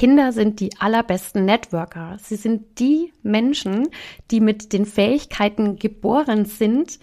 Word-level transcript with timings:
Kinder 0.00 0.32
sind 0.32 0.60
die 0.60 0.70
allerbesten 0.78 1.44
Networker. 1.44 2.16
Sie 2.22 2.36
sind 2.36 2.78
die 2.78 3.12
Menschen, 3.22 3.86
die 4.30 4.40
mit 4.40 4.72
den 4.72 4.86
Fähigkeiten 4.86 5.76
geboren 5.76 6.46
sind, 6.46 6.98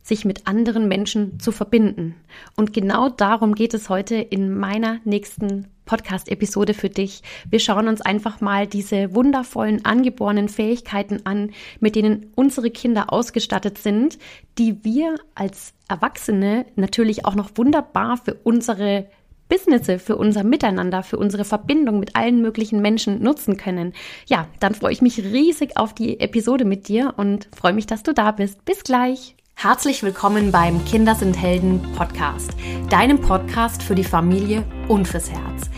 sich 0.00 0.24
mit 0.24 0.46
anderen 0.46 0.86
Menschen 0.86 1.40
zu 1.40 1.50
verbinden. 1.50 2.14
Und 2.54 2.72
genau 2.72 3.08
darum 3.08 3.56
geht 3.56 3.74
es 3.74 3.88
heute 3.88 4.14
in 4.14 4.56
meiner 4.56 5.00
nächsten 5.04 5.66
Podcast-Episode 5.86 6.72
für 6.72 6.88
dich. 6.88 7.24
Wir 7.50 7.58
schauen 7.58 7.88
uns 7.88 8.00
einfach 8.00 8.40
mal 8.40 8.68
diese 8.68 9.12
wundervollen 9.12 9.84
angeborenen 9.84 10.48
Fähigkeiten 10.48 11.22
an, 11.26 11.50
mit 11.80 11.96
denen 11.96 12.30
unsere 12.36 12.70
Kinder 12.70 13.12
ausgestattet 13.12 13.78
sind, 13.78 14.20
die 14.56 14.84
wir 14.84 15.16
als 15.34 15.74
Erwachsene 15.88 16.64
natürlich 16.76 17.24
auch 17.24 17.34
noch 17.34 17.50
wunderbar 17.56 18.18
für 18.18 18.34
unsere 18.34 19.08
Businesse, 19.48 19.98
für 19.98 20.16
unser 20.16 20.44
Miteinander, 20.44 21.02
für 21.02 21.18
unsere 21.18 21.44
Verbindung 21.44 22.00
mit 22.00 22.16
allen 22.16 22.42
möglichen 22.42 22.80
Menschen 22.80 23.22
nutzen 23.22 23.56
können. 23.56 23.92
Ja, 24.26 24.48
dann 24.60 24.74
freue 24.74 24.92
ich 24.92 25.02
mich 25.02 25.18
riesig 25.18 25.76
auf 25.76 25.94
die 25.94 26.20
Episode 26.20 26.64
mit 26.64 26.88
dir 26.88 27.14
und 27.16 27.48
freue 27.56 27.72
mich, 27.72 27.86
dass 27.86 28.02
du 28.02 28.12
da 28.12 28.32
bist. 28.32 28.64
Bis 28.64 28.82
gleich. 28.82 29.36
Herzlich 29.54 30.02
willkommen 30.02 30.52
beim 30.52 30.84
Kinder 30.84 31.14
sind 31.14 31.40
Helden 31.40 31.80
Podcast, 31.96 32.50
deinem 32.90 33.20
Podcast 33.20 33.82
für 33.82 33.94
die 33.94 34.04
Familie 34.04 34.64
und 34.88 35.08
fürs 35.08 35.30
Herz. 35.30 35.70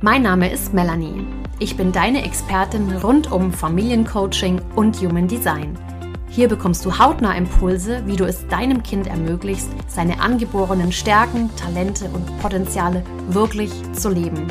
Mein 0.00 0.22
Name 0.22 0.50
ist 0.50 0.74
Melanie. 0.74 1.24
Ich 1.60 1.76
bin 1.76 1.92
deine 1.92 2.24
Expertin 2.24 2.90
rund 2.96 3.30
um 3.30 3.52
Familiencoaching 3.52 4.60
und 4.74 4.96
Human 5.00 5.28
Design. 5.28 5.78
Hier 6.32 6.46
bekommst 6.46 6.84
du 6.84 6.96
hautnah 6.96 7.34
Impulse, 7.34 8.02
wie 8.06 8.14
du 8.14 8.24
es 8.24 8.46
deinem 8.46 8.84
Kind 8.84 9.08
ermöglichst, 9.08 9.68
seine 9.88 10.20
angeborenen 10.20 10.92
Stärken, 10.92 11.50
Talente 11.56 12.04
und 12.04 12.38
Potenziale 12.38 13.02
wirklich 13.28 13.72
zu 13.94 14.10
leben. 14.10 14.46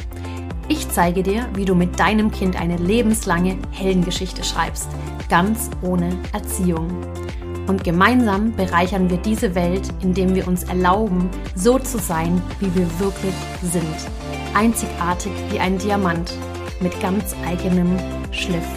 Ich 0.67 0.89
zeige 0.89 1.23
dir, 1.23 1.47
wie 1.53 1.63
du 1.63 1.75
mit 1.75 1.97
deinem 1.97 2.31
Kind 2.31 2.59
eine 2.59 2.75
lebenslange 2.75 3.57
Heldengeschichte 3.71 4.43
schreibst, 4.43 4.89
ganz 5.29 5.69
ohne 5.81 6.09
Erziehung. 6.33 6.89
Und 7.67 7.85
gemeinsam 7.85 8.53
bereichern 8.57 9.09
wir 9.09 9.17
diese 9.17 9.55
Welt, 9.55 9.87
indem 10.01 10.35
wir 10.35 10.49
uns 10.49 10.63
erlauben, 10.63 11.29
so 11.55 11.79
zu 11.79 11.97
sein, 11.97 12.41
wie 12.59 12.75
wir 12.75 12.87
wirklich 12.99 13.35
sind. 13.63 13.85
Einzigartig 14.53 15.31
wie 15.49 15.59
ein 15.61 15.77
Diamant 15.77 16.33
mit 16.81 16.99
ganz 16.99 17.35
eigenem 17.47 17.95
Schliff. 18.31 18.67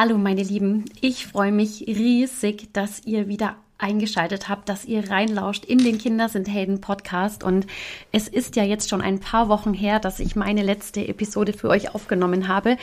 Hallo 0.00 0.16
meine 0.16 0.44
Lieben, 0.44 0.84
ich 1.00 1.26
freue 1.26 1.50
mich 1.50 1.80
riesig, 1.88 2.72
dass 2.72 3.04
ihr 3.04 3.26
wieder 3.26 3.56
eingeschaltet 3.78 4.48
habt, 4.48 4.68
dass 4.68 4.84
ihr 4.84 5.10
reinlauscht 5.10 5.64
in 5.64 5.78
den 5.78 5.98
Kinder 5.98 6.28
sind 6.28 6.46
Helden 6.46 6.80
Podcast 6.80 7.42
und 7.42 7.66
es 8.12 8.28
ist 8.28 8.54
ja 8.54 8.62
jetzt 8.62 8.88
schon 8.88 9.00
ein 9.00 9.18
paar 9.18 9.48
Wochen 9.48 9.74
her, 9.74 9.98
dass 9.98 10.20
ich 10.20 10.36
meine 10.36 10.62
letzte 10.62 11.08
Episode 11.08 11.52
für 11.52 11.68
euch 11.68 11.96
aufgenommen 11.96 12.46
habe, 12.46 12.76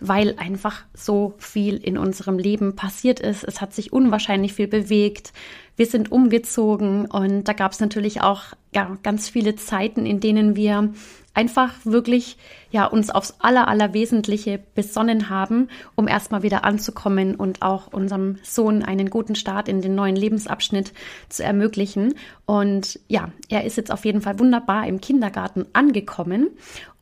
weil 0.00 0.38
einfach 0.38 0.84
so 0.94 1.34
viel 1.36 1.76
in 1.76 1.98
unserem 1.98 2.38
Leben 2.38 2.74
passiert 2.74 3.20
ist. 3.20 3.44
Es 3.44 3.60
hat 3.60 3.74
sich 3.74 3.92
unwahrscheinlich 3.92 4.54
viel 4.54 4.66
bewegt. 4.66 5.34
Wir 5.76 5.84
sind 5.84 6.10
umgezogen 6.10 7.04
und 7.04 7.44
da 7.44 7.52
gab 7.52 7.72
es 7.72 7.80
natürlich 7.80 8.22
auch 8.22 8.44
ja, 8.74 8.96
ganz 9.02 9.28
viele 9.28 9.56
Zeiten, 9.56 10.06
in 10.06 10.20
denen 10.20 10.56
wir 10.56 10.94
einfach 11.34 11.74
wirklich 11.84 12.38
ja 12.72 12.86
uns 12.86 13.10
aufs 13.10 13.36
aller 13.38 13.68
allerwesentliche 13.68 14.58
besonnen 14.74 15.30
haben, 15.30 15.68
um 15.94 16.08
erstmal 16.08 16.42
wieder 16.42 16.64
anzukommen 16.64 17.36
und 17.36 17.62
auch 17.62 17.92
unserem 17.92 18.38
Sohn 18.42 18.82
einen 18.82 19.10
guten 19.10 19.34
Start 19.34 19.68
in 19.68 19.80
den 19.80 19.94
neuen 19.94 20.16
Lebensabschnitt 20.16 20.92
zu 21.28 21.44
ermöglichen. 21.44 22.14
Und 22.46 22.98
ja, 23.08 23.30
er 23.48 23.64
ist 23.64 23.76
jetzt 23.76 23.92
auf 23.92 24.04
jeden 24.04 24.22
Fall 24.22 24.38
wunderbar 24.38 24.86
im 24.86 25.00
Kindergarten 25.00 25.66
angekommen 25.72 26.50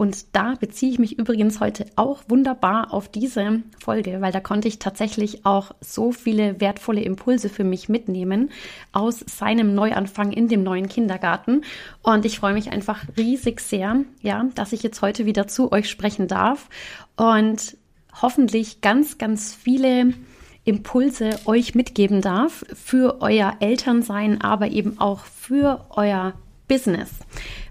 und 0.01 0.35
da 0.35 0.55
beziehe 0.59 0.91
ich 0.93 0.99
mich 0.99 1.19
übrigens 1.19 1.61
heute 1.61 1.85
auch 1.95 2.23
wunderbar 2.27 2.95
auf 2.95 3.09
diese 3.09 3.61
Folge, 3.79 4.23
weil 4.23 4.33
da 4.33 4.41
konnte 4.41 4.67
ich 4.67 4.79
tatsächlich 4.79 5.45
auch 5.45 5.73
so 5.83 6.11
viele 6.11 6.59
wertvolle 6.59 7.03
Impulse 7.03 7.51
für 7.51 7.65
mich 7.65 7.91
mitnehmen 7.91 8.49
aus 8.93 9.23
seinem 9.27 9.75
Neuanfang 9.75 10.33
in 10.33 10.49
dem 10.49 10.63
neuen 10.63 10.89
Kindergarten 10.89 11.65
und 12.03 12.25
ich 12.25 12.39
freue 12.39 12.55
mich 12.55 12.73
einfach 12.73 13.05
riesig 13.19 13.61
sehr, 13.61 13.97
ja, 14.23 14.47
dass 14.55 14.73
ich 14.73 14.83
jetzt 14.83 15.03
heute 15.03 15.27
wieder 15.27 15.47
zu 15.47 15.60
euch 15.69 15.89
sprechen 15.89 16.29
darf 16.29 16.69
und 17.17 17.77
hoffentlich 18.21 18.81
ganz, 18.81 19.19
ganz 19.19 19.55
viele 19.55 20.13
Impulse 20.65 21.39
euch 21.47 21.75
mitgeben 21.75 22.21
darf 22.21 22.65
für 22.75 23.21
euer 23.21 23.57
Elternsein, 23.61 24.41
aber 24.41 24.69
eben 24.69 25.01
auch 25.01 25.25
für 25.25 25.87
euer 25.91 26.35
Business, 26.69 27.11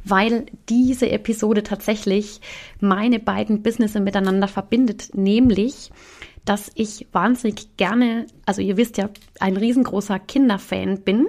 weil 0.04 0.48
diese 0.68 1.10
Episode 1.10 1.64
tatsächlich 1.64 2.42
meine 2.82 3.20
beiden 3.20 3.64
Businesses 3.64 4.02
miteinander 4.02 4.48
verbindet, 4.48 5.12
nämlich 5.14 5.92
dass 6.46 6.72
ich 6.74 7.08
wahnsinnig 7.12 7.78
gerne, 7.78 8.26
also 8.46 8.62
ihr 8.62 8.76
wisst 8.76 8.98
ja, 8.98 9.10
ein 9.40 9.56
riesengroßer 9.56 10.18
Kinderfan 10.18 11.02
bin 11.02 11.28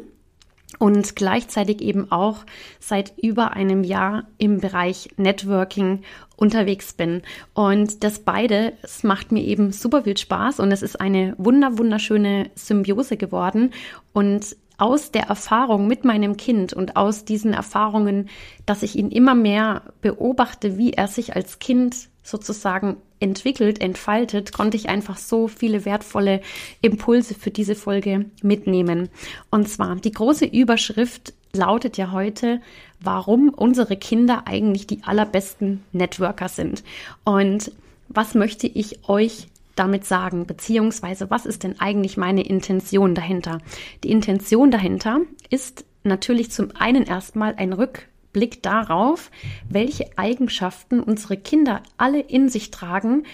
und 0.80 1.14
gleichzeitig 1.14 1.82
eben 1.82 2.10
auch 2.10 2.38
seit 2.80 3.12
über 3.18 3.52
einem 3.52 3.84
Jahr 3.84 4.24
im 4.38 4.60
Bereich 4.60 5.10
Networking 5.18 6.00
unterwegs 6.36 6.94
bin. 6.94 7.20
Und 7.52 8.02
das 8.02 8.20
beide, 8.20 8.72
es 8.82 9.04
macht 9.04 9.30
mir 9.30 9.44
eben 9.44 9.72
super 9.72 10.04
viel 10.04 10.16
Spaß 10.16 10.58
und 10.58 10.72
es 10.72 10.80
ist 10.80 10.98
eine 10.98 11.34
wunder, 11.36 11.76
wunderschöne 11.76 12.50
Symbiose 12.54 13.18
geworden. 13.18 13.72
Und 14.14 14.56
aus 14.78 15.10
der 15.10 15.24
Erfahrung 15.24 15.86
mit 15.86 16.06
meinem 16.06 16.38
Kind 16.38 16.72
und 16.72 16.96
aus 16.96 17.26
diesen 17.26 17.52
Erfahrungen, 17.52 18.30
dass 18.64 18.82
ich 18.82 18.96
ihn 18.96 19.10
immer 19.10 19.34
mehr 19.34 19.82
beobachte, 20.00 20.78
wie 20.78 20.94
er 20.94 21.08
sich 21.08 21.36
als 21.36 21.58
Kind 21.58 22.08
sozusagen 22.30 22.96
entwickelt, 23.18 23.80
entfaltet, 23.80 24.52
konnte 24.52 24.76
ich 24.76 24.88
einfach 24.88 25.18
so 25.18 25.48
viele 25.48 25.84
wertvolle 25.84 26.40
Impulse 26.80 27.34
für 27.34 27.50
diese 27.50 27.74
Folge 27.74 28.26
mitnehmen. 28.42 29.10
Und 29.50 29.68
zwar 29.68 29.96
die 29.96 30.12
große 30.12 30.46
Überschrift 30.46 31.34
lautet 31.52 31.96
ja 31.96 32.12
heute, 32.12 32.60
warum 33.00 33.50
unsere 33.50 33.96
Kinder 33.96 34.44
eigentlich 34.46 34.86
die 34.86 35.02
allerbesten 35.04 35.82
Networker 35.92 36.48
sind. 36.48 36.82
Und 37.24 37.72
was 38.08 38.34
möchte 38.34 38.66
ich 38.66 39.08
euch 39.08 39.48
damit 39.76 40.04
sagen? 40.04 40.46
Beziehungsweise, 40.46 41.30
was 41.30 41.46
ist 41.46 41.62
denn 41.62 41.80
eigentlich 41.80 42.16
meine 42.16 42.42
Intention 42.42 43.14
dahinter? 43.14 43.60
Die 44.04 44.10
Intention 44.10 44.70
dahinter 44.70 45.20
ist 45.48 45.84
natürlich 46.02 46.50
zum 46.50 46.70
einen 46.76 47.04
erstmal 47.04 47.54
ein 47.56 47.72
Rück 47.72 48.08
Blick 48.32 48.62
darauf, 48.62 49.30
welche 49.68 50.06
Eigenschaften 50.16 51.00
unsere 51.00 51.36
Kinder 51.36 51.82
alle 51.96 52.20
in 52.20 52.48
sich 52.48 52.70
tragen, 52.70 53.24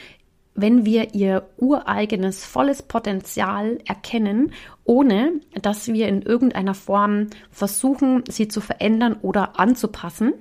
wenn 0.56 0.86
wir 0.86 1.14
ihr 1.14 1.48
ureigenes 1.58 2.44
volles 2.44 2.82
Potenzial 2.82 3.78
erkennen, 3.84 4.52
ohne 4.84 5.40
dass 5.60 5.88
wir 5.88 6.08
in 6.08 6.22
irgendeiner 6.22 6.74
Form 6.74 7.28
versuchen, 7.50 8.24
sie 8.28 8.48
zu 8.48 8.60
verändern 8.60 9.18
oder 9.20 9.60
anzupassen. 9.60 10.32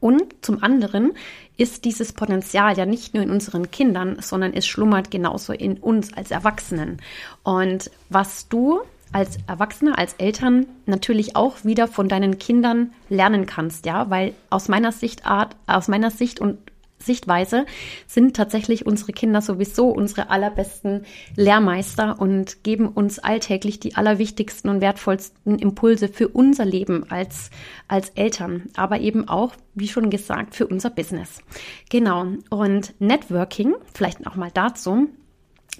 Und 0.00 0.22
zum 0.40 0.62
anderen 0.62 1.12
ist 1.56 1.84
dieses 1.84 2.12
Potenzial 2.12 2.76
ja 2.78 2.86
nicht 2.86 3.12
nur 3.12 3.22
in 3.22 3.30
unseren 3.30 3.70
Kindern, 3.70 4.16
sondern 4.20 4.54
es 4.54 4.66
schlummert 4.66 5.10
genauso 5.10 5.52
in 5.52 5.78
uns 5.78 6.14
als 6.14 6.30
Erwachsenen. 6.30 7.02
Und 7.42 7.90
was 8.08 8.48
du 8.48 8.80
als 9.14 9.38
Erwachsener, 9.46 9.96
als 9.96 10.14
Eltern 10.14 10.66
natürlich 10.86 11.36
auch 11.36 11.64
wieder 11.64 11.86
von 11.86 12.08
deinen 12.08 12.38
Kindern 12.38 12.92
lernen 13.08 13.46
kannst, 13.46 13.86
ja, 13.86 14.10
weil 14.10 14.34
aus 14.50 14.68
meiner 14.68 14.90
Sichtart, 14.90 15.56
aus 15.66 15.88
meiner 15.88 16.10
Sicht 16.10 16.40
und 16.40 16.58
Sichtweise 16.98 17.66
sind 18.06 18.34
tatsächlich 18.34 18.86
unsere 18.86 19.12
Kinder 19.12 19.40
sowieso 19.40 19.88
unsere 19.88 20.30
allerbesten 20.30 21.04
Lehrmeister 21.36 22.18
und 22.18 22.64
geben 22.64 22.88
uns 22.88 23.18
alltäglich 23.18 23.78
die 23.78 23.94
allerwichtigsten 23.94 24.70
und 24.70 24.80
wertvollsten 24.80 25.58
Impulse 25.58 26.08
für 26.08 26.28
unser 26.28 26.64
Leben 26.64 27.08
als, 27.10 27.50
als 27.88 28.10
Eltern, 28.10 28.70
aber 28.74 29.00
eben 29.00 29.28
auch, 29.28 29.52
wie 29.74 29.88
schon 29.88 30.10
gesagt, 30.10 30.54
für 30.54 30.66
unser 30.66 30.90
Business. 30.90 31.40
Genau. 31.90 32.26
Und 32.50 32.94
Networking, 33.00 33.74
vielleicht 33.92 34.26
auch 34.26 34.36
mal 34.36 34.50
dazu. 34.52 35.08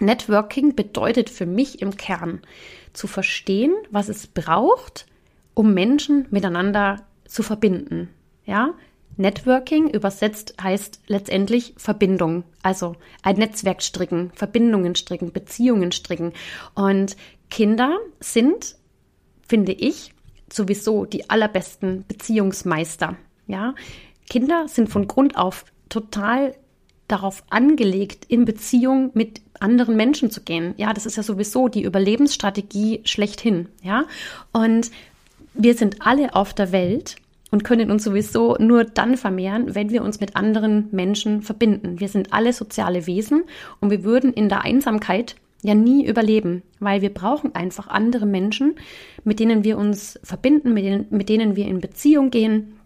Networking 0.00 0.75
bedeutet 0.75 1.31
für 1.31 1.46
mich 1.46 1.81
im 1.81 1.96
Kern, 1.96 2.40
zu 2.94 3.06
verstehen, 3.06 3.75
was 3.91 4.08
es 4.08 4.26
braucht, 4.26 5.06
um 5.52 5.75
Menschen 5.75 6.26
miteinander 6.31 7.02
zu 7.26 7.43
verbinden. 7.43 8.08
Ja, 8.46 8.75
Networking 9.17 9.88
übersetzt 9.91 10.55
heißt 10.61 11.00
letztendlich 11.06 11.75
Verbindung, 11.76 12.44
also 12.62 12.96
ein 13.23 13.37
Netzwerk 13.37 13.82
stricken, 13.82 14.32
Verbindungen 14.35 14.94
stricken, 14.96 15.32
Beziehungen 15.32 15.93
stricken. 15.93 16.32
Und 16.75 17.17
Kinder 17.50 17.99
sind, 18.20 18.76
finde 19.46 19.73
ich, 19.73 20.12
sowieso 20.52 21.05
die 21.05 21.31
allerbesten 21.31 22.05
Beziehungsmeister. 22.06 23.17
Ja, 23.46 23.75
Kinder 24.29 24.67
sind 24.69 24.88
von 24.88 25.06
Grund 25.06 25.37
auf 25.37 25.64
total 25.88 26.56
darauf 27.08 27.44
angelegt, 27.50 28.24
in 28.28 28.44
Beziehung 28.44 29.10
mit 29.14 29.40
anderen 29.60 29.96
Menschen 29.96 30.30
zu 30.30 30.42
gehen. 30.42 30.74
Ja, 30.76 30.92
das 30.92 31.06
ist 31.06 31.16
ja 31.16 31.22
sowieso 31.22 31.68
die 31.68 31.82
Überlebensstrategie 31.82 33.00
schlechthin. 33.04 33.68
Ja, 33.82 34.04
und 34.52 34.90
wir 35.54 35.74
sind 35.74 35.96
alle 36.00 36.34
auf 36.34 36.54
der 36.54 36.72
Welt 36.72 37.16
und 37.50 37.62
können 37.62 37.90
uns 37.90 38.02
sowieso 38.04 38.56
nur 38.58 38.84
dann 38.84 39.16
vermehren, 39.16 39.74
wenn 39.74 39.90
wir 39.90 40.02
uns 40.02 40.18
mit 40.18 40.34
anderen 40.34 40.88
Menschen 40.90 41.42
verbinden. 41.42 42.00
Wir 42.00 42.08
sind 42.08 42.32
alle 42.32 42.52
soziale 42.52 43.06
Wesen 43.06 43.44
und 43.80 43.90
wir 43.90 44.02
würden 44.02 44.32
in 44.32 44.48
der 44.48 44.62
Einsamkeit 44.62 45.36
ja 45.62 45.74
nie 45.74 46.04
überleben, 46.06 46.62
weil 46.80 47.00
wir 47.00 47.14
brauchen 47.14 47.54
einfach 47.54 47.86
andere 47.86 48.26
Menschen, 48.26 48.74
mit 49.22 49.40
denen 49.40 49.62
wir 49.62 49.78
uns 49.78 50.18
verbinden, 50.22 50.74
mit 50.74 50.84
denen, 50.84 51.06
mit 51.10 51.28
denen 51.28 51.56
wir 51.56 51.66
in 51.66 51.80
Beziehung 51.80 52.30
gehen, 52.30 52.78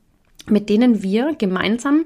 mit 0.46 0.68
denen 0.68 1.02
wir 1.02 1.34
gemeinsam 1.34 2.04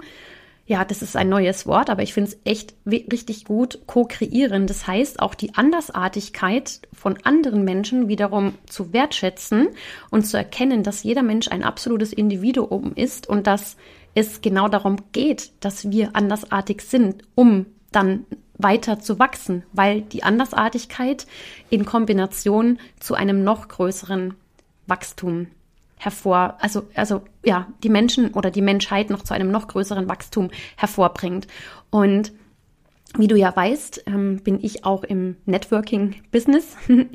ja, 0.64 0.84
das 0.84 1.02
ist 1.02 1.16
ein 1.16 1.28
neues 1.28 1.66
Wort, 1.66 1.90
aber 1.90 2.02
ich 2.02 2.14
finde 2.14 2.30
es 2.30 2.38
echt 2.44 2.74
richtig 2.86 3.44
gut, 3.44 3.80
co-kreieren. 3.86 4.66
Das 4.66 4.86
heißt, 4.86 5.20
auch 5.20 5.34
die 5.34 5.54
Andersartigkeit 5.54 6.80
von 6.92 7.18
anderen 7.24 7.64
Menschen 7.64 8.08
wiederum 8.08 8.54
zu 8.66 8.92
wertschätzen 8.92 9.68
und 10.10 10.24
zu 10.24 10.36
erkennen, 10.36 10.84
dass 10.84 11.02
jeder 11.02 11.22
Mensch 11.22 11.48
ein 11.48 11.64
absolutes 11.64 12.12
Individuum 12.12 12.92
ist 12.94 13.28
und 13.28 13.46
dass 13.46 13.76
es 14.14 14.40
genau 14.40 14.68
darum 14.68 14.96
geht, 15.10 15.52
dass 15.60 15.90
wir 15.90 16.14
andersartig 16.14 16.82
sind, 16.82 17.22
um 17.34 17.66
dann 17.90 18.24
weiter 18.56 19.00
zu 19.00 19.18
wachsen, 19.18 19.64
weil 19.72 20.02
die 20.02 20.22
Andersartigkeit 20.22 21.26
in 21.70 21.84
Kombination 21.84 22.78
zu 23.00 23.14
einem 23.14 23.42
noch 23.42 23.66
größeren 23.68 24.34
Wachstum 24.86 25.48
hervor, 26.02 26.56
also, 26.58 26.88
also 26.94 27.22
ja, 27.44 27.68
die 27.84 27.88
Menschen 27.88 28.34
oder 28.34 28.50
die 28.50 28.60
Menschheit 28.60 29.08
noch 29.08 29.22
zu 29.22 29.34
einem 29.34 29.52
noch 29.52 29.68
größeren 29.68 30.08
Wachstum 30.08 30.50
hervorbringt. 30.76 31.46
Und 31.90 32.32
wie 33.16 33.28
du 33.28 33.36
ja 33.36 33.54
weißt, 33.54 34.04
ähm, 34.06 34.40
bin 34.42 34.58
ich 34.62 34.84
auch 34.84 35.04
im 35.04 35.36
Networking-Business 35.44 36.76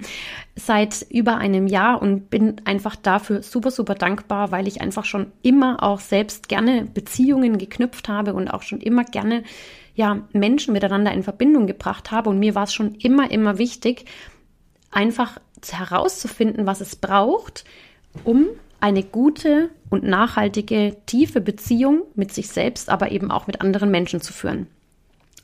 seit 0.56 1.06
über 1.10 1.38
einem 1.38 1.68
Jahr 1.68 2.02
und 2.02 2.30
bin 2.30 2.62
einfach 2.66 2.96
dafür 2.96 3.42
super, 3.42 3.72
super 3.72 3.96
dankbar, 3.96 4.52
weil 4.52 4.68
ich 4.68 4.80
einfach 4.80 5.06
schon 5.06 5.32
immer 5.42 5.84
auch 5.84 6.00
selbst 6.00 6.48
gerne 6.48 6.86
Beziehungen 6.86 7.58
geknüpft 7.58 8.08
habe 8.08 8.36
und 8.36 8.48
auch 8.48 8.62
schon 8.62 8.80
immer 8.80 9.04
gerne 9.04 9.44
ja, 9.96 10.22
Menschen 10.32 10.74
miteinander 10.74 11.12
in 11.12 11.24
Verbindung 11.24 11.68
gebracht 11.68 12.12
habe. 12.12 12.30
Und 12.30 12.40
mir 12.40 12.56
war 12.56 12.64
es 12.64 12.74
schon 12.74 12.96
immer, 12.96 13.32
immer 13.32 13.58
wichtig, 13.58 14.06
einfach 14.92 15.40
herauszufinden, 15.68 16.68
was 16.68 16.80
es 16.80 16.96
braucht, 16.96 17.66
um 18.24 18.46
eine 18.80 19.04
gute 19.04 19.70
und 19.90 20.04
nachhaltige, 20.04 20.98
tiefe 21.06 21.42
Beziehung 21.42 22.04
mit 22.16 22.34
sich 22.34 22.50
selbst, 22.50 22.90
aber 22.90 23.12
eben 23.12 23.32
auch 23.32 23.48
mit 23.48 23.62
anderen 23.62 23.90
Menschen 23.90 24.22
zu 24.22 24.34
führen. 24.34 24.68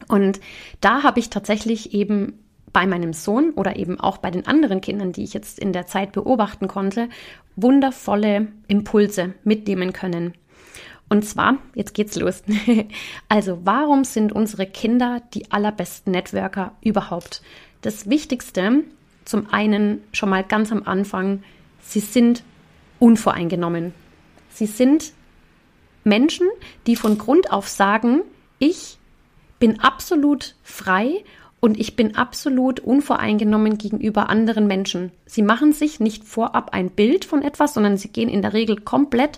Und 0.07 0.39
da 0.81 1.03
habe 1.03 1.19
ich 1.19 1.29
tatsächlich 1.29 1.93
eben 1.93 2.39
bei 2.73 2.87
meinem 2.87 3.13
Sohn 3.13 3.51
oder 3.51 3.75
eben 3.75 3.99
auch 3.99 4.17
bei 4.17 4.31
den 4.31 4.47
anderen 4.47 4.81
Kindern, 4.81 5.11
die 5.11 5.23
ich 5.23 5.33
jetzt 5.33 5.59
in 5.59 5.73
der 5.73 5.85
Zeit 5.85 6.11
beobachten 6.11 6.67
konnte, 6.67 7.07
wundervolle 7.55 8.47
Impulse 8.67 9.35
mitnehmen 9.43 9.93
können. 9.93 10.33
Und 11.09 11.23
zwar, 11.23 11.57
jetzt 11.75 11.93
geht's 11.93 12.15
los. 12.15 12.41
also, 13.29 13.59
warum 13.63 14.03
sind 14.03 14.31
unsere 14.31 14.65
Kinder 14.65 15.21
die 15.33 15.51
allerbesten 15.51 16.11
Networker 16.11 16.73
überhaupt? 16.81 17.43
Das 17.81 18.09
Wichtigste, 18.09 18.83
zum 19.23 19.49
einen 19.51 20.01
schon 20.11 20.29
mal 20.29 20.43
ganz 20.43 20.71
am 20.71 20.83
Anfang, 20.83 21.43
sie 21.81 21.99
sind 21.99 22.43
unvoreingenommen. 23.03 23.93
Sie 24.49 24.65
sind 24.65 25.11
Menschen, 26.05 26.47
die 26.87 26.95
von 26.95 27.17
Grund 27.17 27.51
auf 27.51 27.67
sagen, 27.67 28.21
ich 28.59 28.97
bin 29.59 29.81
absolut 29.81 30.55
frei 30.63 31.25
und 31.59 31.77
ich 31.77 31.97
bin 31.97 32.15
absolut 32.15 32.79
unvoreingenommen 32.79 33.77
gegenüber 33.77 34.29
anderen 34.29 34.67
Menschen. 34.67 35.11
Sie 35.25 35.41
machen 35.41 35.73
sich 35.73 35.99
nicht 35.99 36.23
vorab 36.23 36.69
ein 36.71 36.89
Bild 36.91 37.25
von 37.25 37.41
etwas, 37.41 37.73
sondern 37.73 37.97
sie 37.97 38.07
gehen 38.07 38.29
in 38.29 38.41
der 38.41 38.53
Regel 38.53 38.79
komplett 38.79 39.37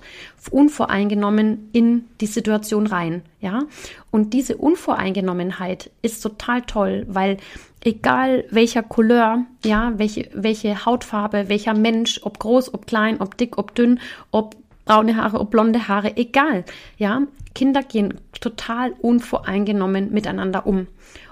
unvoreingenommen 0.52 1.70
in 1.72 2.06
die 2.22 2.28
Situation 2.28 2.86
rein, 2.86 3.24
ja? 3.42 3.64
Und 4.12 4.34
diese 4.34 4.58
Unvoreingenommenheit 4.58 5.90
ist 6.04 6.22
total 6.22 6.62
toll, 6.62 7.08
weil 7.10 7.38
egal 7.86 8.46
welcher 8.50 8.84
Couleur, 8.84 9.46
ja, 9.64 9.94
welche, 9.98 10.30
welche 10.34 10.86
Hautfarbe, 10.86 11.48
welcher 11.48 11.74
Mensch, 11.74 12.20
ob 12.24 12.40
groß, 12.40 12.74
ob 12.74 12.88
klein, 12.88 13.22
ob 13.22 13.38
dick, 13.38 13.58
ob 13.58 13.76
dünn, 13.76 14.00
ob 14.32 14.56
braune 14.86 15.16
Haare, 15.16 15.40
ob 15.40 15.52
blonde 15.52 15.88
Haare, 15.88 16.18
egal, 16.18 16.66
ja, 16.98 17.22
Kinder 17.54 17.84
gehen 17.84 18.16
total 18.42 18.94
unvoreingenommen 19.02 20.12
miteinander 20.12 20.68
um. 20.68 20.88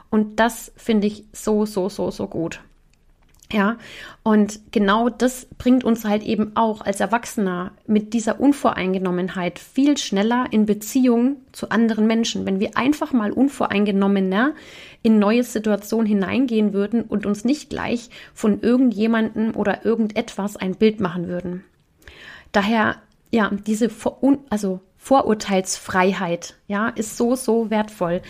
Und 0.09 0.39
das 0.39 0.71
finde 0.77 1.07
ich 1.07 1.25
so, 1.33 1.65
so, 1.65 1.89
so, 1.89 2.11
so 2.11 2.27
gut. 2.27 2.61
Ja, 3.53 3.77
und 4.23 4.59
genau 4.71 5.09
das 5.09 5.45
bringt 5.59 5.83
uns 5.83 6.05
halt 6.05 6.23
eben 6.23 6.55
auch 6.55 6.81
als 6.81 7.00
Erwachsener 7.00 7.71
mit 7.85 8.15
dieser 8.15 8.39
Unvoreingenommenheit 8.39 9.59
viel 9.59 9.95
schneller 9.95 10.47
in 10.50 10.65
Beziehung 10.65 11.35
zu 11.51 11.69
anderen 11.69 12.07
Menschen. 12.07 12.47
Wenn 12.47 12.59
wir 12.59 12.75
einfach 12.75 13.13
mal 13.13 13.31
unvoreingenommener 13.31 14.55
in 15.03 15.19
neue 15.19 15.44
Situationen 15.44 16.07
hineingehen 16.07 16.73
würden 16.73 17.03
und 17.03 17.27
uns 17.27 17.45
nicht 17.45 17.69
gleich 17.69 18.09
von 18.33 18.59
irgendjemandem 18.61 19.55
oder 19.55 19.85
irgendetwas 19.85 20.57
ein 20.57 20.73
Bild 20.73 21.00
machen 21.00 21.27
würden. 21.27 21.63
Daher, 22.53 22.95
ja, 23.29 23.51
diese 23.67 23.89
Vor 23.89 24.19
also 24.50 24.79
Vorurteilsfreiheit, 24.97 26.55
ja, 26.67 26.88
ist 26.88 27.17
so, 27.17 27.35
so 27.35 27.69
wertvoll. 27.69 28.21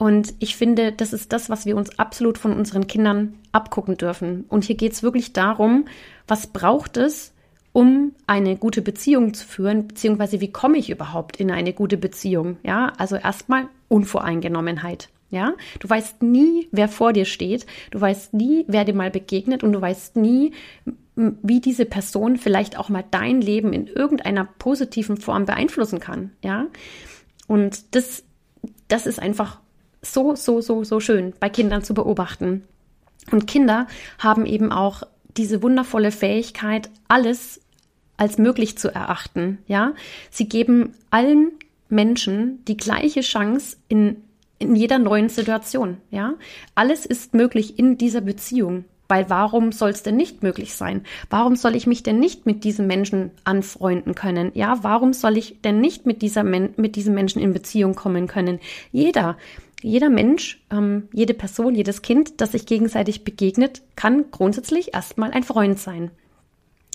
Und 0.00 0.32
ich 0.38 0.56
finde, 0.56 0.92
das 0.92 1.12
ist 1.12 1.30
das, 1.30 1.50
was 1.50 1.66
wir 1.66 1.76
uns 1.76 1.98
absolut 1.98 2.38
von 2.38 2.54
unseren 2.54 2.86
Kindern 2.86 3.34
abgucken 3.52 3.98
dürfen. 3.98 4.46
Und 4.48 4.64
hier 4.64 4.74
geht 4.74 4.92
es 4.92 5.02
wirklich 5.02 5.34
darum, 5.34 5.84
was 6.26 6.46
braucht 6.46 6.96
es, 6.96 7.34
um 7.72 8.12
eine 8.26 8.56
gute 8.56 8.80
Beziehung 8.80 9.34
zu 9.34 9.46
führen, 9.46 9.88
beziehungsweise 9.88 10.40
wie 10.40 10.50
komme 10.50 10.78
ich 10.78 10.88
überhaupt 10.88 11.36
in 11.36 11.50
eine 11.50 11.74
gute 11.74 11.98
Beziehung? 11.98 12.56
Ja, 12.62 12.94
also 12.96 13.16
erstmal 13.16 13.68
Unvoreingenommenheit. 13.88 15.10
Ja, 15.28 15.52
du 15.80 15.90
weißt 15.90 16.22
nie, 16.22 16.68
wer 16.72 16.88
vor 16.88 17.12
dir 17.12 17.26
steht. 17.26 17.66
Du 17.90 18.00
weißt 18.00 18.32
nie, 18.32 18.64
wer 18.68 18.86
dir 18.86 18.94
mal 18.94 19.10
begegnet 19.10 19.62
und 19.62 19.74
du 19.74 19.82
weißt 19.82 20.16
nie, 20.16 20.54
wie 21.14 21.60
diese 21.60 21.84
Person 21.84 22.38
vielleicht 22.38 22.78
auch 22.78 22.88
mal 22.88 23.04
dein 23.10 23.42
Leben 23.42 23.74
in 23.74 23.86
irgendeiner 23.86 24.46
positiven 24.46 25.18
Form 25.18 25.44
beeinflussen 25.44 26.00
kann. 26.00 26.30
Ja, 26.42 26.68
und 27.46 27.94
das, 27.94 28.24
das 28.88 29.06
ist 29.06 29.20
einfach 29.20 29.60
so, 30.02 30.34
so, 30.34 30.60
so, 30.60 30.84
so 30.84 31.00
schön 31.00 31.34
bei 31.40 31.48
Kindern 31.48 31.82
zu 31.82 31.94
beobachten. 31.94 32.64
Und 33.30 33.46
Kinder 33.46 33.86
haben 34.18 34.46
eben 34.46 34.72
auch 34.72 35.02
diese 35.36 35.62
wundervolle 35.62 36.10
Fähigkeit, 36.10 36.90
alles 37.08 37.60
als 38.16 38.38
möglich 38.38 38.76
zu 38.76 38.92
erachten. 38.94 39.58
Ja, 39.66 39.94
sie 40.30 40.48
geben 40.48 40.94
allen 41.10 41.52
Menschen 41.88 42.64
die 42.66 42.76
gleiche 42.76 43.20
Chance 43.20 43.76
in, 43.88 44.16
in 44.58 44.76
jeder 44.76 44.98
neuen 44.98 45.28
Situation. 45.28 45.98
Ja, 46.10 46.34
alles 46.74 47.06
ist 47.06 47.34
möglich 47.34 47.78
in 47.78 47.98
dieser 47.98 48.20
Beziehung. 48.20 48.84
Weil 49.08 49.28
warum 49.28 49.72
soll 49.72 49.90
es 49.90 50.04
denn 50.04 50.14
nicht 50.14 50.44
möglich 50.44 50.72
sein? 50.72 51.02
Warum 51.30 51.56
soll 51.56 51.74
ich 51.74 51.88
mich 51.88 52.04
denn 52.04 52.20
nicht 52.20 52.46
mit 52.46 52.62
diesem 52.62 52.86
Menschen 52.86 53.32
anfreunden 53.42 54.14
können? 54.14 54.52
Ja, 54.54 54.84
warum 54.84 55.14
soll 55.14 55.36
ich 55.36 55.60
denn 55.62 55.80
nicht 55.80 56.06
mit 56.06 56.22
dieser 56.22 56.44
Men 56.44 56.74
mit 56.76 56.94
diesem 56.94 57.14
Menschen 57.14 57.42
in 57.42 57.52
Beziehung 57.52 57.96
kommen 57.96 58.28
können? 58.28 58.60
Jeder 58.92 59.36
jeder 59.82 60.10
Mensch, 60.10 60.62
ähm, 60.70 61.08
jede 61.12 61.34
Person, 61.34 61.74
jedes 61.74 62.02
Kind, 62.02 62.40
das 62.40 62.52
sich 62.52 62.66
gegenseitig 62.66 63.24
begegnet, 63.24 63.82
kann 63.96 64.30
grundsätzlich 64.30 64.94
erstmal 64.94 65.30
ein 65.30 65.42
Freund 65.42 65.78
sein. 65.78 66.10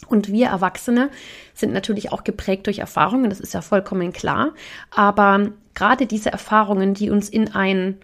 Und 0.08 0.32
wir 0.32 0.48
Erwachsene 0.48 1.10
sind 1.54 1.74
natürlich 1.74 2.12
auch 2.12 2.24
geprägt 2.24 2.68
durch 2.68 2.80
Erfahrungen, 2.80 3.30
das 3.30 3.40
ist 3.40 3.54
ja 3.54 3.62
vollkommen 3.62 4.14
klar. 4.14 4.54
Aber 4.92 5.52
gerade 5.74 6.06
diese 6.06 6.32
Erfahrungen, 6.32 6.94
die 6.94 7.10
uns 7.10 7.30
in 7.30 7.54
ein, 7.54 7.98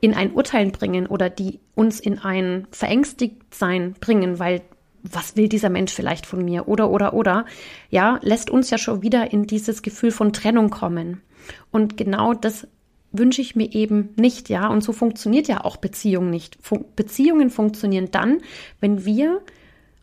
in 0.00 0.14
ein 0.14 0.32
Urteilen 0.32 0.72
bringen 0.72 1.06
oder 1.06 1.30
die 1.30 1.58
uns 1.74 2.00
in 2.00 2.18
ein 2.18 2.66
Verängstigtsein 2.70 3.94
bringen, 4.00 4.38
weil 4.38 4.62
was 5.02 5.36
will 5.36 5.48
dieser 5.48 5.70
Mensch 5.70 5.92
vielleicht 5.92 6.26
von 6.26 6.44
mir 6.44 6.68
oder 6.68 6.90
oder 6.90 7.14
oder, 7.14 7.46
ja, 7.88 8.18
lässt 8.22 8.50
uns 8.50 8.70
ja 8.70 8.78
schon 8.78 9.02
wieder 9.02 9.32
in 9.32 9.46
dieses 9.46 9.82
Gefühl 9.82 10.10
von 10.10 10.32
Trennung 10.32 10.70
kommen. 10.70 11.22
Und 11.70 11.96
genau 11.96 12.34
das 12.34 12.66
wünsche 13.12 13.40
ich 13.40 13.56
mir 13.56 13.72
eben 13.74 14.10
nicht, 14.16 14.48
ja. 14.48 14.68
Und 14.68 14.82
so 14.82 14.92
funktioniert 14.92 15.48
ja 15.48 15.64
auch 15.64 15.76
Beziehung 15.76 16.30
nicht. 16.30 16.58
Fun 16.60 16.84
Beziehungen 16.96 17.50
funktionieren 17.50 18.10
dann, 18.10 18.38
wenn 18.80 19.04
wir 19.04 19.40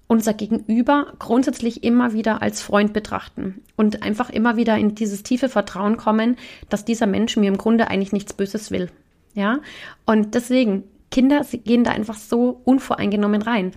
unser 0.07 0.33
Gegenüber 0.33 1.13
grundsätzlich 1.17 1.83
immer 1.83 2.13
wieder 2.13 2.41
als 2.41 2.61
Freund 2.61 2.93
betrachten 2.93 3.61
und 3.75 4.03
einfach 4.03 4.29
immer 4.29 4.55
wieder 4.55 4.77
in 4.77 4.95
dieses 4.95 5.23
tiefe 5.23 5.49
Vertrauen 5.49 5.97
kommen, 5.97 6.37
dass 6.69 6.85
dieser 6.85 7.07
Mensch 7.07 7.37
mir 7.37 7.47
im 7.47 7.57
Grunde 7.57 7.87
eigentlich 7.87 8.13
nichts 8.13 8.33
Böses 8.33 8.69
will. 8.71 8.89
Ja. 9.33 9.59
Und 10.05 10.35
deswegen, 10.35 10.83
Kinder 11.11 11.43
sie 11.43 11.59
gehen 11.59 11.83
da 11.83 11.91
einfach 11.91 12.17
so 12.17 12.61
unvoreingenommen 12.65 13.41
rein. 13.41 13.71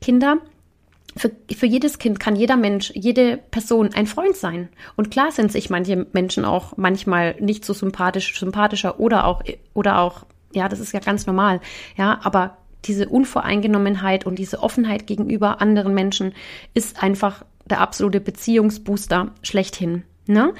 Kinder 0.00 0.38
für, 1.16 1.30
für 1.54 1.66
jedes 1.66 1.98
Kind 1.98 2.18
kann 2.20 2.36
jeder 2.36 2.56
Mensch, 2.56 2.92
jede 2.94 3.36
Person 3.36 3.90
ein 3.94 4.06
Freund 4.06 4.36
sein. 4.36 4.68
Und 4.96 5.10
klar 5.10 5.30
sind 5.30 5.52
sich 5.52 5.70
manche 5.70 6.06
Menschen 6.12 6.44
auch 6.44 6.76
manchmal 6.76 7.36
nicht 7.40 7.64
so 7.64 7.72
sympathisch, 7.72 8.38
sympathischer 8.38 8.98
oder 8.98 9.26
auch, 9.26 9.42
oder 9.74 10.00
auch, 10.00 10.26
ja, 10.52 10.68
das 10.68 10.80
ist 10.80 10.92
ja 10.92 11.00
ganz 11.00 11.26
normal. 11.26 11.60
Ja, 11.96 12.20
aber 12.22 12.56
diese 12.84 13.08
Unvoreingenommenheit 13.08 14.26
und 14.26 14.38
diese 14.38 14.62
Offenheit 14.62 15.06
gegenüber 15.06 15.60
anderen 15.60 15.94
Menschen 15.94 16.34
ist 16.74 17.02
einfach 17.02 17.44
der 17.64 17.80
absolute 17.80 18.20
Beziehungsbooster 18.20 19.32
schlechthin. 19.42 20.02
Ne? 20.26 20.52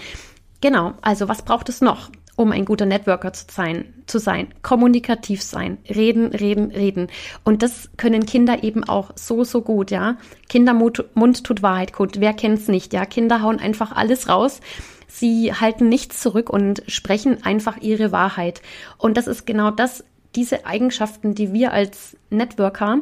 Genau, 0.60 0.94
also 1.02 1.28
was 1.28 1.42
braucht 1.42 1.68
es 1.68 1.80
noch? 1.80 2.10
Um 2.36 2.52
ein 2.52 2.64
guter 2.64 2.86
Networker 2.86 3.32
zu 3.32 3.46
sein, 3.50 3.94
zu 4.06 4.18
sein, 4.18 4.48
kommunikativ 4.62 5.42
sein, 5.42 5.78
reden, 5.88 6.26
reden, 6.26 6.70
reden. 6.70 7.08
Und 7.44 7.62
das 7.62 7.90
können 7.96 8.26
Kinder 8.26 8.62
eben 8.62 8.84
auch 8.84 9.12
so, 9.14 9.44
so 9.44 9.62
gut, 9.62 9.90
ja. 9.90 10.16
Kindermund 10.48 11.04
Mund 11.14 11.44
tut 11.44 11.62
Wahrheit 11.62 11.92
gut. 11.92 12.20
Wer 12.20 12.34
kennt's 12.34 12.68
nicht, 12.68 12.92
ja? 12.92 13.04
Kinder 13.06 13.42
hauen 13.42 13.58
einfach 13.58 13.92
alles 13.92 14.28
raus. 14.28 14.60
Sie 15.06 15.52
halten 15.52 15.88
nichts 15.88 16.20
zurück 16.20 16.50
und 16.50 16.82
sprechen 16.88 17.44
einfach 17.44 17.80
ihre 17.80 18.10
Wahrheit. 18.10 18.62
Und 18.98 19.16
das 19.16 19.26
ist 19.26 19.46
genau 19.46 19.70
das, 19.70 20.04
diese 20.34 20.66
Eigenschaften, 20.66 21.34
die 21.34 21.52
wir 21.52 21.72
als 21.72 22.16
Networker, 22.30 22.98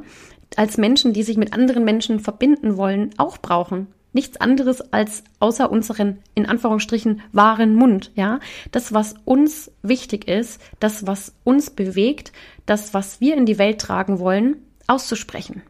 als 0.57 0.77
Menschen, 0.77 1.15
die 1.15 1.23
sich 1.23 1.39
mit 1.39 1.55
anderen 1.55 1.85
Menschen 1.85 2.21
verbinden 2.21 2.77
wollen, 2.77 3.11
auch 3.17 3.39
brauchen 3.39 3.87
nichts 4.13 4.37
anderes 4.41 4.93
als 4.93 5.25
außer 5.41 5.71
unseren, 5.71 6.19
in 6.35 6.47
Anführungsstrichen, 6.47 7.23
wahren 7.33 7.75
Mund, 7.75 8.11
ja. 8.15 8.41
Das, 8.71 8.93
was 8.93 9.15
uns 9.25 9.71
wichtig 9.83 10.29
ist, 10.29 10.61
das, 10.81 11.07
was 11.07 11.35
uns 11.45 11.71
bewegt, 11.71 12.33
das, 12.67 12.95
was 12.95 13.21
wir 13.21 13.37
in 13.37 13.47
die 13.47 13.59
Welt 13.59 13.81
tragen 13.81 14.19
wollen, 14.19 14.57
auszusprechen. 14.87 15.63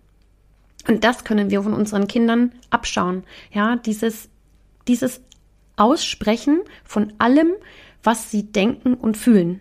Und 0.89 1.05
das 1.05 1.25
können 1.25 1.51
wir 1.51 1.63
von 1.63 1.75
unseren 1.75 2.09
Kindern 2.09 2.53
abschauen, 2.71 3.25
ja. 3.53 3.77
Dieses, 3.77 4.29
dieses 4.89 5.21
Aussprechen 5.77 6.61
von 6.85 7.13
allem, 7.19 7.53
was 8.03 8.31
sie 8.31 8.45
denken 8.45 8.95
und 8.95 9.17
fühlen. 9.17 9.61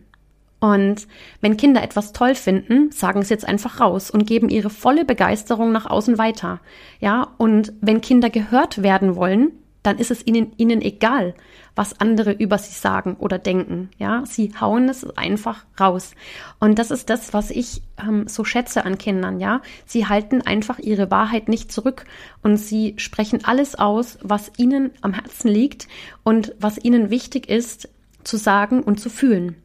Und 0.62 1.08
wenn 1.42 1.58
Kinder 1.58 1.82
etwas 1.82 2.14
toll 2.14 2.36
finden, 2.36 2.92
sagen 2.92 3.24
sie 3.24 3.34
jetzt 3.34 3.48
einfach 3.48 3.80
raus 3.82 4.12
und 4.12 4.28
geben 4.28 4.48
ihre 4.48 4.70
volle 4.70 5.06
Begeisterung 5.06 5.72
nach 5.72 5.88
außen 5.88 6.20
weiter. 6.20 6.60
Ja, 7.00 7.30
und 7.38 7.74
wenn 7.82 8.00
Kinder 8.00 8.30
gehört 8.30 8.84
werden 8.84 9.16
wollen, 9.16 9.54
dann 9.82 9.98
ist 9.98 10.12
es 10.12 10.26
ihnen, 10.26 10.54
ihnen 10.58 10.84
egal, 10.84 11.34
was 11.76 12.00
andere 12.00 12.32
über 12.32 12.60
sie 12.60 12.74
sagen 12.74 13.16
oder 13.18 13.40
denken. 13.40 13.90
Ja, 13.98 14.24
sie 14.28 14.54
hauen 14.62 14.88
es 14.88 15.10
einfach 15.18 15.66
raus. 15.80 16.14
Und 16.60 16.78
das 16.78 16.92
ist 16.92 17.10
das, 17.10 17.34
was 17.34 17.50
ich 17.50 17.82
ähm, 18.00 18.28
so 18.28 18.44
schätze 18.44 18.86
an 18.86 19.00
Kindern. 19.00 19.40
Ja, 19.40 19.62
sie 19.88 20.08
halten 20.08 20.44
einfach 20.44 20.78
ihre 20.78 21.10
Wahrheit 21.10 21.50
nicht 21.50 21.72
zurück 21.72 22.06
und 22.44 22.58
sie 22.58 22.94
sprechen 22.98 23.44
alles 23.46 23.74
aus, 23.74 24.20
was 24.22 24.52
ihnen 24.58 24.92
am 25.02 25.14
Herzen 25.14 25.48
liegt 25.48 25.88
und 26.24 26.54
was 26.60 26.78
ihnen 26.78 27.10
wichtig 27.10 27.50
ist, 27.50 27.90
zu 28.24 28.38
sagen 28.38 28.84
und 28.84 29.00
zu 29.00 29.10
fühlen. 29.10 29.56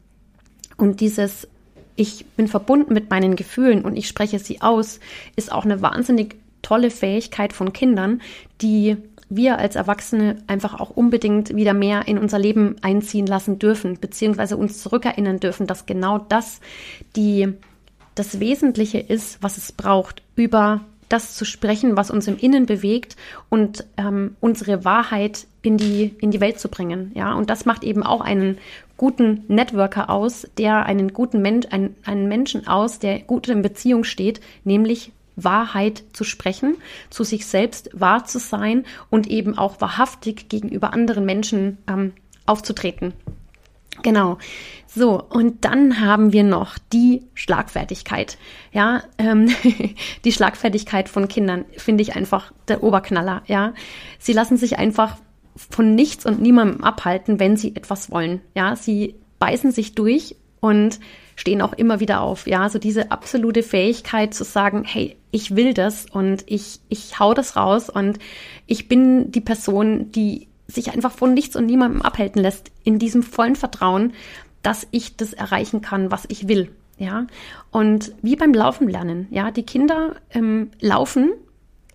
Und 0.77 1.01
dieses 1.01 1.47
ich 1.97 2.25
bin 2.37 2.47
verbunden 2.47 2.93
mit 2.93 3.09
meinen 3.09 3.35
Gefühlen 3.35 3.83
und 3.83 3.97
ich 3.97 4.07
spreche 4.07 4.39
sie 4.39 4.61
aus, 4.61 4.99
ist 5.35 5.51
auch 5.51 5.65
eine 5.65 5.81
wahnsinnig 5.81 6.35
tolle 6.61 6.91
Fähigkeit 6.91 7.53
von 7.53 7.73
Kindern, 7.73 8.21
die 8.61 8.97
wir 9.29 9.57
als 9.57 9.75
Erwachsene 9.75 10.37
einfach 10.47 10.79
auch 10.79 10.91
unbedingt 10.91 11.55
wieder 11.55 11.73
mehr 11.73 12.07
in 12.07 12.17
unser 12.17 12.39
Leben 12.39 12.77
einziehen 12.81 13.27
lassen 13.27 13.59
dürfen, 13.59 13.99
beziehungsweise 13.99 14.55
uns 14.55 14.81
zurückerinnern 14.81 15.39
dürfen, 15.39 15.67
dass 15.67 15.85
genau 15.85 16.19
das 16.19 16.61
die, 17.15 17.49
das 18.15 18.39
Wesentliche 18.39 18.99
ist, 18.99 19.43
was 19.43 19.57
es 19.57 19.71
braucht, 19.71 20.21
über 20.35 20.81
das 21.09 21.35
zu 21.35 21.45
sprechen, 21.45 21.97
was 21.97 22.11
uns 22.11 22.27
im 22.27 22.37
Innen 22.37 22.65
bewegt 22.65 23.15
und 23.49 23.85
ähm, 23.97 24.35
unsere 24.39 24.85
Wahrheit 24.85 25.47
in 25.61 25.77
die, 25.77 26.15
in 26.19 26.31
die 26.31 26.41
Welt 26.41 26.59
zu 26.59 26.69
bringen. 26.69 27.11
Ja, 27.15 27.33
und 27.33 27.49
das 27.49 27.65
macht 27.65 27.83
eben 27.83 28.03
auch 28.03 28.21
einen 28.21 28.57
guten 28.97 29.43
Networker 29.47 30.09
aus, 30.09 30.47
der 30.57 30.85
einen 30.85 31.13
guten 31.13 31.41
Mensch, 31.41 31.67
einen, 31.69 31.95
einen 32.03 32.27
Menschen 32.27 32.67
aus, 32.67 32.99
der 32.99 33.19
gut 33.19 33.47
in 33.47 33.61
Beziehung 33.61 34.03
steht, 34.03 34.41
nämlich 34.63 35.11
Wahrheit 35.35 36.03
zu 36.13 36.23
sprechen, 36.23 36.75
zu 37.09 37.23
sich 37.23 37.45
selbst 37.45 37.89
wahr 37.93 38.25
zu 38.25 38.39
sein 38.39 38.85
und 39.09 39.27
eben 39.27 39.57
auch 39.57 39.79
wahrhaftig 39.79 40.49
gegenüber 40.49 40.93
anderen 40.93 41.25
Menschen 41.25 41.77
ähm, 41.87 42.13
aufzutreten. 42.45 43.13
Genau. 44.03 44.37
So, 44.87 45.21
und 45.21 45.65
dann 45.65 45.99
haben 46.01 46.33
wir 46.33 46.43
noch 46.43 46.77
die 46.93 47.23
Schlagfertigkeit. 47.35 48.37
Ja, 48.71 49.03
ähm, 49.17 49.49
die 50.25 50.31
Schlagfertigkeit 50.31 51.09
von 51.09 51.27
Kindern 51.27 51.65
finde 51.77 52.01
ich 52.01 52.15
einfach 52.15 52.51
der 52.67 52.83
Oberknaller. 52.83 53.43
Ja, 53.47 53.73
sie 54.19 54.33
lassen 54.33 54.57
sich 54.57 54.79
einfach 54.79 55.17
von 55.57 55.95
nichts 55.95 56.25
und 56.25 56.41
niemandem 56.41 56.83
abhalten, 56.83 57.39
wenn 57.39 57.57
sie 57.57 57.75
etwas 57.75 58.11
wollen. 58.11 58.41
Ja, 58.55 58.75
sie 58.75 59.15
beißen 59.39 59.71
sich 59.71 59.95
durch 59.95 60.35
und 60.59 60.99
stehen 61.35 61.61
auch 61.61 61.73
immer 61.73 61.99
wieder 61.99 62.21
auf. 62.21 62.47
Ja, 62.47 62.69
so 62.69 62.79
diese 62.79 63.11
absolute 63.11 63.63
Fähigkeit 63.63 64.33
zu 64.33 64.43
sagen, 64.43 64.83
hey, 64.85 65.15
ich 65.31 65.55
will 65.55 65.73
das 65.73 66.05
und 66.11 66.43
ich, 66.47 66.79
ich 66.89 67.19
hau 67.19 67.33
das 67.33 67.55
raus 67.55 67.89
und 67.89 68.19
ich 68.65 68.87
bin 68.87 69.31
die 69.31 69.41
Person, 69.41 70.11
die 70.11 70.47
sich 70.67 70.91
einfach 70.93 71.11
von 71.11 71.33
nichts 71.33 71.55
und 71.55 71.65
niemandem 71.65 72.01
abhalten 72.01 72.41
lässt, 72.41 72.71
in 72.83 72.99
diesem 72.99 73.23
vollen 73.23 73.55
Vertrauen, 73.55 74.13
dass 74.63 74.87
ich 74.91 75.15
das 75.15 75.33
erreichen 75.33 75.81
kann, 75.81 76.11
was 76.11 76.25
ich 76.27 76.47
will. 76.47 76.71
Ja, 76.99 77.27
und 77.69 78.11
wie 78.23 78.35
beim 78.35 78.53
Laufen 78.55 78.89
lernen. 78.89 79.27
Ja, 79.29 79.51
die 79.51 79.61
Kinder 79.61 80.15
ähm, 80.31 80.71
laufen 80.79 81.31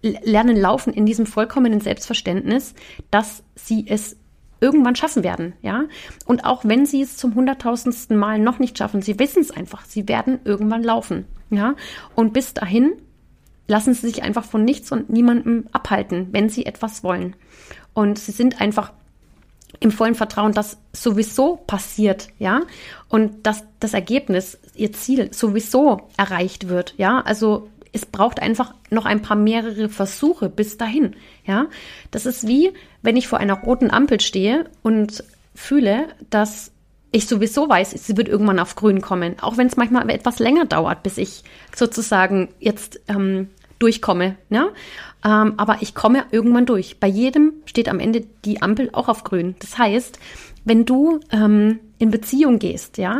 lernen 0.03 0.57
laufen 0.57 0.93
in 0.93 1.07
diesem 1.07 1.27
vollkommenen 1.27 1.81
Selbstverständnis, 1.81 2.75
dass 3.11 3.43
sie 3.55 3.87
es 3.89 4.17
irgendwann 4.61 4.97
schaffen 4.97 5.25
werden, 5.25 5.55
ja. 5.63 5.85
Und 6.25 6.45
auch 6.45 6.65
wenn 6.65 6.87
sie 6.87 7.03
es 7.03 7.17
zum 7.17 7.35
hunderttausendsten 7.35 8.17
Mal 8.17 8.39
noch 8.39 8.59
nicht 8.59 8.79
schaffen, 8.79 9.03
sie 9.03 9.19
wissen 9.19 9.41
es 9.41 9.51
einfach, 9.51 9.85
sie 9.85 10.09
werden 10.09 10.39
irgendwann 10.45 10.85
laufen, 10.85 11.27
ja. 11.51 11.75
Und 12.15 12.33
bis 12.33 12.55
dahin 12.55 12.93
lassen 13.67 13.95
sie 13.95 14.09
sich 14.09 14.23
einfach 14.23 14.45
von 14.45 14.65
nichts 14.65 14.93
und 14.93 15.11
niemandem 15.11 15.67
abhalten, 15.73 16.29
wenn 16.31 16.49
sie 16.49 16.67
etwas 16.67 17.03
wollen. 17.03 17.35
Und 17.93 18.19
sie 18.19 18.33
sind 18.33 18.61
einfach 18.61 18.93
im 19.81 19.91
vollen 19.91 20.15
Vertrauen, 20.15 20.53
dass 20.53 20.79
sowieso 20.93 21.57
passiert, 21.57 22.29
ja, 22.39 22.61
und 23.09 23.47
dass 23.47 23.65
das 23.81 23.95
Ergebnis, 23.95 24.59
ihr 24.75 24.93
Ziel 24.93 25.33
sowieso 25.33 26.09
erreicht 26.17 26.69
wird, 26.69 26.95
ja. 26.99 27.21
Also 27.21 27.69
es 27.93 28.07
braucht 28.07 28.41
einfach 28.41 28.75
noch 28.91 29.05
ein 29.05 29.23
paar 29.23 29.37
mehrere 29.37 29.89
Versuche 29.89 30.49
bis 30.49 30.79
dahin. 30.79 31.15
Ja, 31.47 31.67
das 32.11 32.27
ist 32.27 32.47
wie, 32.47 32.73
wenn 33.03 33.17
ich 33.17 33.29
vor 33.29 33.39
einer 33.39 33.55
roten 33.55 33.91
Ampel 33.91 34.21
stehe 34.21 34.67
und 34.83 35.25
fühle, 35.55 36.09
dass 36.31 36.73
ich 37.13 37.27
sowieso 37.29 37.69
weiß, 37.69 37.91
sie 37.91 38.17
wird 38.17 38.29
irgendwann 38.29 38.59
auf 38.59 38.75
grün 38.75 39.03
kommen, 39.03 39.37
auch 39.41 39.59
wenn 39.59 39.67
es 39.67 39.77
manchmal 39.77 40.09
etwas 40.11 40.39
länger 40.39 40.65
dauert, 40.65 41.03
bis 41.03 41.19
ich 41.19 41.45
sozusagen 41.75 42.49
jetzt 42.59 43.01
ähm, 43.09 43.51
durchkomme. 43.79 44.37
Ja? 44.49 44.69
Ähm, 45.23 45.55
aber 45.59 45.79
ich 45.81 45.95
komme 45.95 46.25
irgendwann 46.31 46.65
durch. 46.65 46.99
Bei 47.01 47.07
jedem 47.07 47.53
steht 47.67 47.91
am 47.91 48.01
Ende 48.01 48.25
die 48.47 48.63
Ampel 48.63 48.89
auch 48.93 49.09
auf 49.09 49.25
grün. 49.25 49.57
Das 49.59 49.77
heißt, 49.77 50.19
wenn 50.65 50.87
du 50.87 51.21
ähm, 51.31 51.81
in 51.99 52.11
Beziehung 52.11 52.59
gehst, 52.59 52.97
ja, 52.97 53.19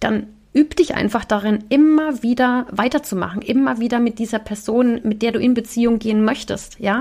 dann 0.00 0.28
üb 0.54 0.76
dich 0.76 0.94
einfach 0.94 1.24
darin, 1.24 1.64
immer 1.68 2.22
wieder 2.22 2.66
weiterzumachen, 2.70 3.42
immer 3.42 3.80
wieder 3.80 3.98
mit 3.98 4.18
dieser 4.18 4.38
Person, 4.38 5.00
mit 5.02 5.22
der 5.22 5.32
du 5.32 5.38
in 5.38 5.54
Beziehung 5.54 5.98
gehen 5.98 6.24
möchtest, 6.24 6.78
ja, 6.78 7.00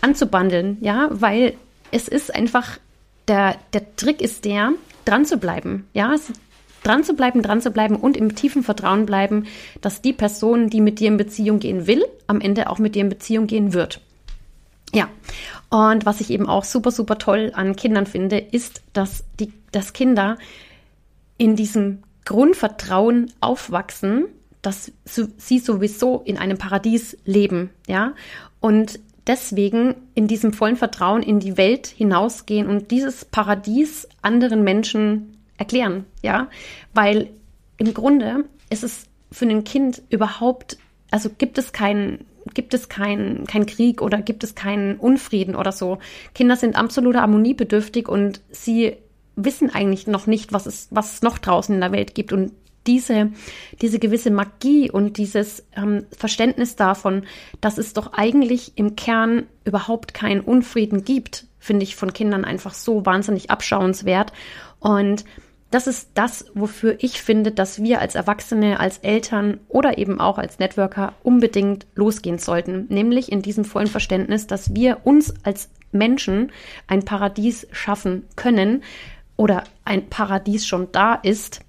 anzubandeln, 0.00 0.78
ja, 0.80 1.08
weil 1.10 1.54
es 1.90 2.08
ist 2.08 2.34
einfach, 2.34 2.78
der, 3.28 3.56
der 3.72 3.94
Trick 3.96 4.20
ist 4.20 4.44
der, 4.44 4.72
dran 5.04 5.26
zu 5.26 5.36
bleiben, 5.36 5.86
ja, 5.92 6.14
dran 6.82 7.04
zu 7.04 7.14
bleiben, 7.14 7.42
dran 7.42 7.60
zu 7.60 7.70
bleiben 7.70 7.96
und 7.96 8.16
im 8.16 8.34
tiefen 8.34 8.62
Vertrauen 8.62 9.06
bleiben, 9.06 9.46
dass 9.80 10.02
die 10.02 10.12
Person, 10.12 10.70
die 10.70 10.80
mit 10.80 10.98
dir 10.98 11.08
in 11.08 11.16
Beziehung 11.16 11.58
gehen 11.58 11.86
will, 11.86 12.04
am 12.26 12.40
Ende 12.40 12.70
auch 12.70 12.78
mit 12.78 12.94
dir 12.94 13.02
in 13.02 13.08
Beziehung 13.08 13.46
gehen 13.46 13.72
wird. 13.72 14.00
Ja, 14.94 15.08
und 15.70 16.04
was 16.04 16.20
ich 16.20 16.30
eben 16.30 16.48
auch 16.48 16.64
super, 16.64 16.90
super 16.90 17.18
toll 17.18 17.52
an 17.54 17.76
Kindern 17.76 18.06
finde, 18.06 18.38
ist, 18.38 18.82
dass 18.92 19.24
die, 19.40 19.52
dass 19.70 19.92
Kinder 19.92 20.36
in 21.38 21.56
diesem 21.56 22.02
Grundvertrauen 22.24 23.32
aufwachsen, 23.40 24.26
dass 24.62 24.92
sie 25.04 25.58
sowieso 25.58 26.22
in 26.24 26.38
einem 26.38 26.58
Paradies 26.58 27.16
leben, 27.24 27.70
ja, 27.88 28.14
und 28.60 29.00
deswegen 29.26 29.94
in 30.14 30.28
diesem 30.28 30.52
vollen 30.52 30.76
Vertrauen 30.76 31.22
in 31.22 31.40
die 31.40 31.56
Welt 31.56 31.86
hinausgehen 31.86 32.68
und 32.68 32.90
dieses 32.90 33.24
Paradies 33.24 34.08
anderen 34.20 34.62
Menschen 34.62 35.38
erklären, 35.58 36.04
ja, 36.22 36.48
weil 36.94 37.30
im 37.76 37.92
Grunde 37.94 38.44
ist 38.70 38.84
es 38.84 39.06
für 39.30 39.46
ein 39.46 39.64
Kind 39.64 40.02
überhaupt, 40.10 40.78
also 41.10 41.30
gibt 41.36 41.58
es 41.58 41.72
keinen 41.72 42.26
gibt 42.54 42.74
es 42.74 42.88
keinen 42.88 43.46
kein 43.46 43.66
Krieg 43.66 44.02
oder 44.02 44.20
gibt 44.20 44.42
es 44.42 44.54
keinen 44.54 44.96
Unfrieden 44.96 45.54
oder 45.54 45.70
so. 45.70 45.98
Kinder 46.34 46.56
sind 46.56 46.76
absolut 46.76 47.16
harmoniebedürftig 47.16 48.08
und 48.08 48.40
sie 48.50 48.96
wissen 49.36 49.70
eigentlich 49.70 50.06
noch 50.06 50.26
nicht, 50.26 50.52
was 50.52 50.66
es, 50.66 50.88
was 50.90 51.14
es 51.14 51.22
noch 51.22 51.38
draußen 51.38 51.74
in 51.74 51.80
der 51.80 51.92
Welt 51.92 52.14
gibt. 52.14 52.32
Und 52.32 52.52
diese, 52.86 53.30
diese 53.80 53.98
gewisse 53.98 54.30
Magie 54.30 54.90
und 54.90 55.16
dieses 55.16 55.64
ähm, 55.76 56.06
Verständnis 56.16 56.76
davon, 56.76 57.24
dass 57.60 57.78
es 57.78 57.92
doch 57.92 58.12
eigentlich 58.12 58.72
im 58.76 58.96
Kern 58.96 59.46
überhaupt 59.64 60.14
keinen 60.14 60.40
Unfrieden 60.40 61.04
gibt, 61.04 61.46
finde 61.58 61.84
ich 61.84 61.94
von 61.94 62.12
Kindern 62.12 62.44
einfach 62.44 62.74
so 62.74 63.06
wahnsinnig 63.06 63.50
abschauenswert. 63.50 64.32
Und 64.80 65.24
das 65.70 65.86
ist 65.86 66.10
das, 66.14 66.46
wofür 66.54 66.96
ich 66.98 67.22
finde, 67.22 67.50
dass 67.50 67.82
wir 67.82 68.00
als 68.00 68.14
Erwachsene, 68.14 68.78
als 68.78 68.98
Eltern 68.98 69.60
oder 69.68 69.96
eben 69.96 70.20
auch 70.20 70.36
als 70.36 70.58
Networker 70.58 71.14
unbedingt 71.22 71.86
losgehen 71.94 72.38
sollten. 72.38 72.86
Nämlich 72.90 73.32
in 73.32 73.40
diesem 73.40 73.64
vollen 73.64 73.86
Verständnis, 73.86 74.46
dass 74.46 74.74
wir 74.74 74.98
uns 75.04 75.32
als 75.44 75.70
Menschen 75.92 76.52
ein 76.88 77.04
Paradies 77.04 77.66
schaffen 77.70 78.24
können 78.36 78.82
oder 79.36 79.64
ein 79.84 80.08
Paradies 80.08 80.66
schon 80.66 80.88
da 80.92 81.14
ist, 81.14 81.60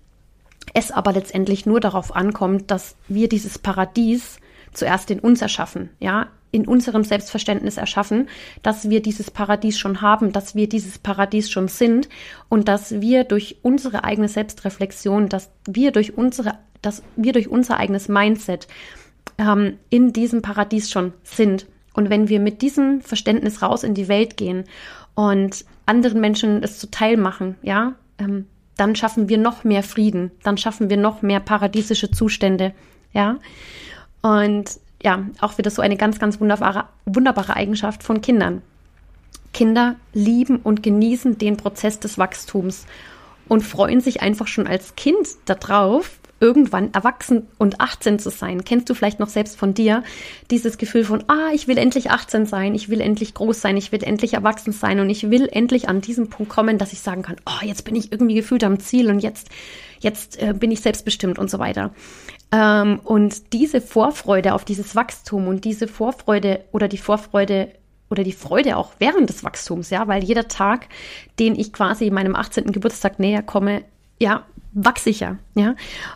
es 0.74 0.92
aber 0.92 1.14
letztendlich 1.14 1.66
nur 1.66 1.80
darauf 1.80 2.16
ankommt, 2.16 2.72
dass 2.72 2.96
wir 3.08 3.30
dieses 3.30 3.60
Paradies 3.60 4.40
zuerst 4.74 5.12
in 5.12 5.20
uns 5.20 5.42
erschaffen, 5.42 5.90
ja, 6.00 6.28
in 6.52 6.68
unserem 6.68 7.04
Selbstverständnis 7.04 7.78
erschaffen, 7.78 8.30
dass 8.62 8.90
wir 8.90 9.02
dieses 9.02 9.32
Paradies 9.32 9.80
schon 9.80 10.02
haben, 10.02 10.32
dass 10.32 10.54
wir 10.54 10.70
dieses 10.70 11.00
Paradies 11.00 11.50
schon 11.50 11.68
sind 11.68 12.10
und 12.48 12.68
dass 12.68 13.02
wir 13.02 13.24
durch 13.24 13.58
unsere 13.64 14.04
eigene 14.04 14.30
Selbstreflexion, 14.30 15.30
dass 15.30 15.50
wir 15.68 15.92
durch 15.92 16.16
unsere, 16.16 16.60
dass 16.84 17.02
wir 17.16 17.34
durch 17.34 17.48
unser 17.48 17.78
eigenes 17.78 18.08
Mindset 18.08 18.68
ähm, 19.40 19.80
in 19.90 20.14
diesem 20.14 20.44
Paradies 20.44 20.92
schon 20.92 21.14
sind. 21.24 21.66
Und 21.96 22.12
wenn 22.12 22.30
wir 22.30 22.40
mit 22.40 22.62
diesem 22.62 23.02
Verständnis 23.02 23.64
raus 23.64 23.84
in 23.84 23.96
die 23.96 24.08
Welt 24.08 24.38
gehen 24.38 24.66
und 25.16 25.66
anderen 25.86 26.22
Menschen 26.22 26.64
es 26.64 26.80
zuteil 26.80 27.18
machen, 27.18 27.56
ja, 27.62 27.94
ähm, 28.18 28.48
dann 28.78 28.96
schaffen 28.96 29.30
wir 29.30 29.38
noch 29.38 29.64
mehr 29.64 29.84
Frieden, 29.84 30.32
dann 30.44 30.58
schaffen 30.58 30.90
wir 30.90 30.98
noch 30.98 31.22
mehr 31.22 31.40
paradiesische 31.40 32.12
Zustände, 32.12 32.74
ja. 33.12 33.38
Und 34.22 34.80
ja, 35.04 35.26
auch 35.42 35.58
wieder 35.58 35.70
so 35.70 35.82
eine 35.82 35.98
ganz, 35.98 36.18
ganz 36.18 36.40
wunderbare, 36.40 36.86
wunderbare 37.06 37.56
Eigenschaft 37.56 38.04
von 38.04 38.22
Kindern. 38.22 38.62
Kinder 39.54 39.96
lieben 40.14 40.58
und 40.58 40.82
genießen 40.82 41.38
den 41.38 41.58
Prozess 41.58 42.00
des 42.00 42.18
Wachstums 42.18 42.86
und 43.48 43.62
freuen 43.62 44.02
sich 44.02 44.22
einfach 44.22 44.48
schon 44.48 44.66
als 44.66 44.96
Kind 44.96 45.28
darauf, 45.46 46.20
irgendwann 46.44 46.94
erwachsen 46.94 47.48
und 47.58 47.80
18 47.80 48.20
zu 48.20 48.30
sein. 48.30 48.66
Kennst 48.66 48.90
du 48.90 48.94
vielleicht 48.94 49.22
noch 49.22 49.30
selbst 49.30 49.58
von 49.58 49.74
dir 49.74 50.04
dieses 50.52 50.78
Gefühl 50.78 51.06
von, 51.06 51.24
ah, 51.30 51.52
ich 51.54 51.70
will 51.70 51.78
endlich 51.78 52.12
18 52.12 52.46
sein, 52.46 52.76
ich 52.76 52.90
will 52.90 53.00
endlich 53.00 53.34
groß 53.34 53.62
sein, 53.62 53.78
ich 53.78 53.94
will 53.94 54.04
endlich 54.04 54.34
erwachsen 54.34 54.74
sein 54.74 55.00
und 55.00 55.10
ich 55.10 55.30
will 55.30 55.48
endlich 55.50 55.88
an 55.88 56.02
diesen 56.02 56.30
Punkt 56.30 56.52
kommen, 56.52 56.78
dass 56.78 56.92
ich 56.92 57.00
sagen 57.00 57.22
kann, 57.22 57.38
oh, 57.46 57.66
jetzt 57.66 57.86
bin 57.86 57.96
ich 57.96 58.12
irgendwie 58.12 58.36
gefühlt 58.36 58.66
am 58.66 58.78
Ziel 58.82 59.10
und 59.10 59.20
jetzt, 59.20 59.48
jetzt 60.02 60.38
äh, 60.42 60.54
bin 60.54 60.70
ich 60.70 60.82
selbstbestimmt 60.82 61.40
und 61.40 61.50
so 61.50 61.60
weiter. 61.60 61.92
Ähm, 62.52 63.00
und 63.06 63.54
diese 63.54 63.80
Vorfreude 63.80 64.54
auf 64.54 64.66
dieses 64.66 64.98
Wachstum 64.98 65.48
und 65.48 65.64
diese 65.64 65.88
Vorfreude 65.88 66.66
oder 66.74 66.90
die 66.90 66.98
Vorfreude 66.98 67.72
oder 68.10 68.26
die 68.26 68.34
Freude 68.34 68.76
auch 68.76 68.92
während 69.00 69.30
des 69.30 69.46
Wachstums, 69.46 69.92
ja, 69.92 70.10
weil 70.10 70.26
jeder 70.26 70.50
Tag, 70.50 70.90
den 71.40 71.56
ich 71.56 71.72
quasi 71.72 72.12
meinem 72.12 72.36
18. 72.36 72.74
Geburtstag 72.74 73.18
näher 73.18 73.44
komme, 73.44 73.84
ja, 74.20 74.46
wachse 74.74 75.10
ich 75.10 75.20
ja. 75.20 75.38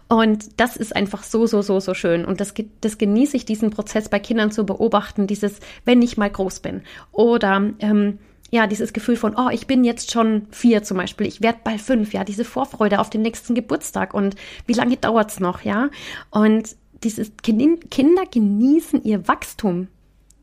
Und 0.08 0.60
das 0.60 0.78
ist 0.78 0.96
einfach 0.96 1.24
so, 1.24 1.46
so, 1.46 1.62
so, 1.62 1.80
so 1.80 1.94
schön. 1.94 2.26
Und 2.26 2.42
das, 2.42 2.54
das 2.82 2.98
genieße 2.98 3.38
ich, 3.38 3.46
diesen 3.46 3.70
Prozess 3.70 4.10
bei 4.10 4.20
Kindern 4.20 4.52
zu 4.52 4.66
beobachten, 4.66 5.28
dieses, 5.28 5.60
wenn 5.86 6.02
ich 6.02 6.18
mal 6.18 6.30
groß 6.30 6.60
bin. 6.62 6.82
Oder 7.12 7.74
ähm, 7.80 8.20
ja, 8.50 8.68
dieses 8.68 8.94
Gefühl 8.94 9.16
von, 9.18 9.36
oh, 9.36 9.50
ich 9.52 9.68
bin 9.68 9.84
jetzt 9.84 10.12
schon 10.12 10.48
vier 10.52 10.84
zum 10.84 10.98
Beispiel, 10.98 11.28
ich 11.28 11.42
werde 11.42 11.60
bald 11.64 11.82
fünf, 11.82 12.14
ja, 12.14 12.24
diese 12.24 12.46
Vorfreude 12.46 13.00
auf 13.00 13.10
den 13.10 13.22
nächsten 13.22 13.56
Geburtstag 13.56 14.14
und 14.14 14.36
wie 14.66 14.74
lange 14.74 14.98
dauert's 14.98 15.40
noch, 15.40 15.62
ja? 15.64 15.90
Und 16.30 16.76
dieses 17.04 17.32
Kinder 17.38 18.24
genießen 18.26 19.04
ihr 19.04 19.28
Wachstum. 19.28 19.88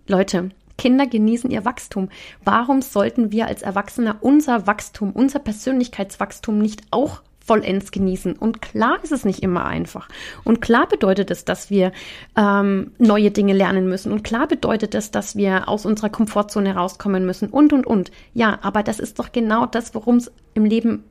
Leute, 0.06 0.50
Kinder 0.76 1.06
genießen 1.06 1.50
ihr 1.50 1.64
Wachstum. 1.64 2.10
Warum 2.44 2.82
sollten 2.82 3.32
wir 3.32 3.46
als 3.46 3.62
Erwachsene 3.62 4.16
unser 4.20 4.66
Wachstum, 4.66 5.12
unser 5.12 5.38
Persönlichkeitswachstum 5.38 6.58
nicht 6.58 6.82
auch 6.90 7.22
vollends 7.44 7.90
genießen. 7.90 8.34
Und 8.34 8.62
klar 8.62 8.98
ist 9.02 9.12
es 9.12 9.24
nicht 9.24 9.42
immer 9.42 9.66
einfach. 9.66 10.08
Und 10.44 10.60
klar 10.60 10.88
bedeutet 10.88 11.30
es, 11.30 11.44
dass 11.44 11.70
wir 11.70 11.92
ähm, 12.36 12.92
neue 12.98 13.30
Dinge 13.30 13.52
lernen 13.52 13.88
müssen. 13.88 14.12
Und 14.12 14.24
klar 14.24 14.48
bedeutet 14.48 14.94
es, 14.94 15.10
dass 15.10 15.36
wir 15.36 15.68
aus 15.68 15.84
unserer 15.86 16.08
Komfortzone 16.08 16.74
rauskommen 16.74 17.26
müssen. 17.26 17.50
Und, 17.50 17.72
und, 17.72 17.86
und. 17.86 18.10
Ja, 18.32 18.58
aber 18.62 18.82
das 18.82 18.98
ist 18.98 19.18
doch 19.18 19.30
genau 19.32 19.66
das, 19.66 19.94
worum 19.94 20.16
es 20.16 20.32
im 20.54 20.64
Leben 20.64 21.04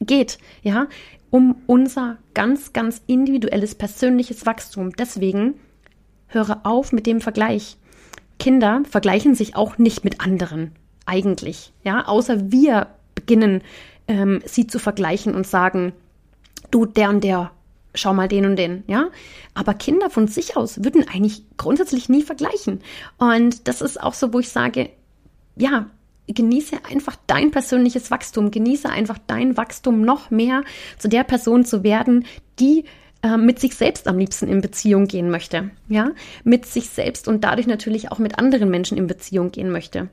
geht. 0.00 0.38
Ja, 0.62 0.88
um 1.30 1.56
unser 1.66 2.16
ganz, 2.34 2.72
ganz 2.72 3.02
individuelles 3.06 3.74
persönliches 3.74 4.46
Wachstum. 4.46 4.92
Deswegen 4.96 5.54
höre 6.26 6.60
auf 6.64 6.92
mit 6.92 7.06
dem 7.06 7.20
Vergleich. 7.20 7.76
Kinder 8.38 8.82
vergleichen 8.88 9.34
sich 9.34 9.56
auch 9.56 9.78
nicht 9.78 10.04
mit 10.04 10.20
anderen. 10.20 10.72
Eigentlich. 11.06 11.72
Ja, 11.84 12.06
außer 12.06 12.50
wir 12.50 12.88
beginnen 13.14 13.62
ähm, 14.10 14.42
sie 14.44 14.66
zu 14.66 14.80
vergleichen 14.80 15.34
und 15.34 15.46
sagen, 15.46 15.92
du, 16.72 16.84
der 16.84 17.08
und 17.10 17.22
der, 17.22 17.52
schau 17.94 18.12
mal 18.12 18.26
den 18.28 18.44
und 18.44 18.56
den, 18.56 18.82
ja. 18.88 19.08
Aber 19.54 19.72
Kinder 19.72 20.10
von 20.10 20.26
sich 20.26 20.56
aus 20.56 20.82
würden 20.84 21.06
eigentlich 21.08 21.44
grundsätzlich 21.56 22.08
nie 22.08 22.22
vergleichen. 22.22 22.80
Und 23.18 23.68
das 23.68 23.80
ist 23.80 24.02
auch 24.02 24.14
so, 24.14 24.32
wo 24.34 24.40
ich 24.40 24.48
sage, 24.48 24.90
ja, 25.56 25.86
genieße 26.26 26.76
einfach 26.90 27.16
dein 27.28 27.52
persönliches 27.52 28.10
Wachstum, 28.10 28.50
genieße 28.50 28.88
einfach 28.88 29.18
dein 29.26 29.56
Wachstum 29.56 30.02
noch 30.02 30.30
mehr 30.30 30.62
zu 30.98 31.08
der 31.08 31.24
Person 31.24 31.64
zu 31.64 31.84
werden, 31.84 32.26
die 32.58 32.84
äh, 33.22 33.36
mit 33.36 33.60
sich 33.60 33.76
selbst 33.76 34.08
am 34.08 34.18
liebsten 34.18 34.48
in 34.48 34.60
Beziehung 34.60 35.06
gehen 35.06 35.30
möchte, 35.30 35.70
ja, 35.88 36.12
mit 36.42 36.66
sich 36.66 36.90
selbst 36.90 37.28
und 37.28 37.44
dadurch 37.44 37.66
natürlich 37.66 38.10
auch 38.10 38.18
mit 38.18 38.38
anderen 38.38 38.70
Menschen 38.70 38.98
in 38.98 39.06
Beziehung 39.06 39.52
gehen 39.52 39.70
möchte. 39.70 40.08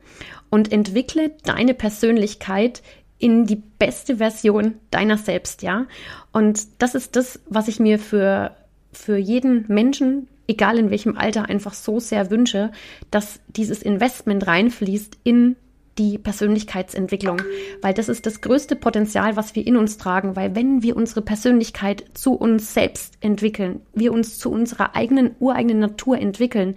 Und 0.50 0.72
entwickle 0.72 1.32
deine 1.44 1.74
Persönlichkeit 1.74 2.82
in 3.20 3.46
die 3.46 3.56
beste 3.56 4.18
Version 4.18 4.76
deiner 4.92 5.18
selbst, 5.18 5.64
ja. 5.64 5.86
Und 6.32 6.68
das 6.80 6.96
ist 6.96 7.16
das, 7.16 7.40
was 7.48 7.68
ich 7.68 7.80
mir 7.80 8.00
für, 8.00 8.56
für 8.92 9.18
jeden 9.18 9.66
Menschen, 9.68 10.28
egal 10.48 10.78
in 10.78 10.90
welchem 10.90 11.18
Alter, 11.18 11.50
einfach 11.50 11.74
so 11.74 12.00
sehr 12.00 12.30
wünsche, 12.30 12.72
dass 13.12 13.40
dieses 13.48 13.82
Investment 13.82 14.46
reinfließt 14.46 15.18
in 15.24 15.56
die 15.98 16.18
Persönlichkeitsentwicklung, 16.18 17.42
weil 17.82 17.94
das 17.94 18.10
ist 18.10 18.26
das 18.26 18.42
größte 18.42 18.76
Potenzial, 18.76 19.36
was 19.36 19.56
wir 19.56 19.66
in 19.66 19.78
uns 19.78 19.98
tragen, 19.98 20.36
weil 20.36 20.56
wenn 20.56 20.84
wir 20.84 20.96
unsere 20.96 21.22
Persönlichkeit 21.22 22.06
zu 22.14 22.34
uns 22.34 22.74
selbst 22.74 23.18
entwickeln, 23.22 23.82
wir 23.94 24.14
uns 24.14 24.38
zu 24.38 24.52
unserer 24.52 24.96
eigenen 24.96 25.36
ureigenen 25.40 25.80
Natur 25.80 26.20
entwickeln, 26.20 26.76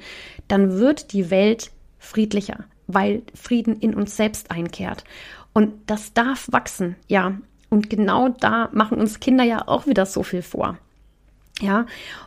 dann 0.48 0.79
wird 0.79 1.12
die 1.12 1.31
Welt 1.31 1.70
friedlicher, 1.98 2.64
weil 2.87 3.22
Frieden 3.35 3.76
in 3.79 3.94
uns 3.94 4.16
selbst 4.16 4.50
einkehrt. 4.50 5.05
Und 5.52 5.72
das 5.86 6.12
darf 6.12 6.48
wachsen, 6.50 6.96
ja. 7.08 7.38
Und 7.68 7.88
genau 7.90 8.28
da 8.28 8.68
machen 8.72 8.98
uns 8.98 9.20
Kinder 9.20 9.44
ja 9.44 9.66
auch 9.66 9.86
wieder 9.86 10.06
so 10.06 10.22
viel 10.22 10.42
vor. 10.42 10.78
Ja. 11.60 11.86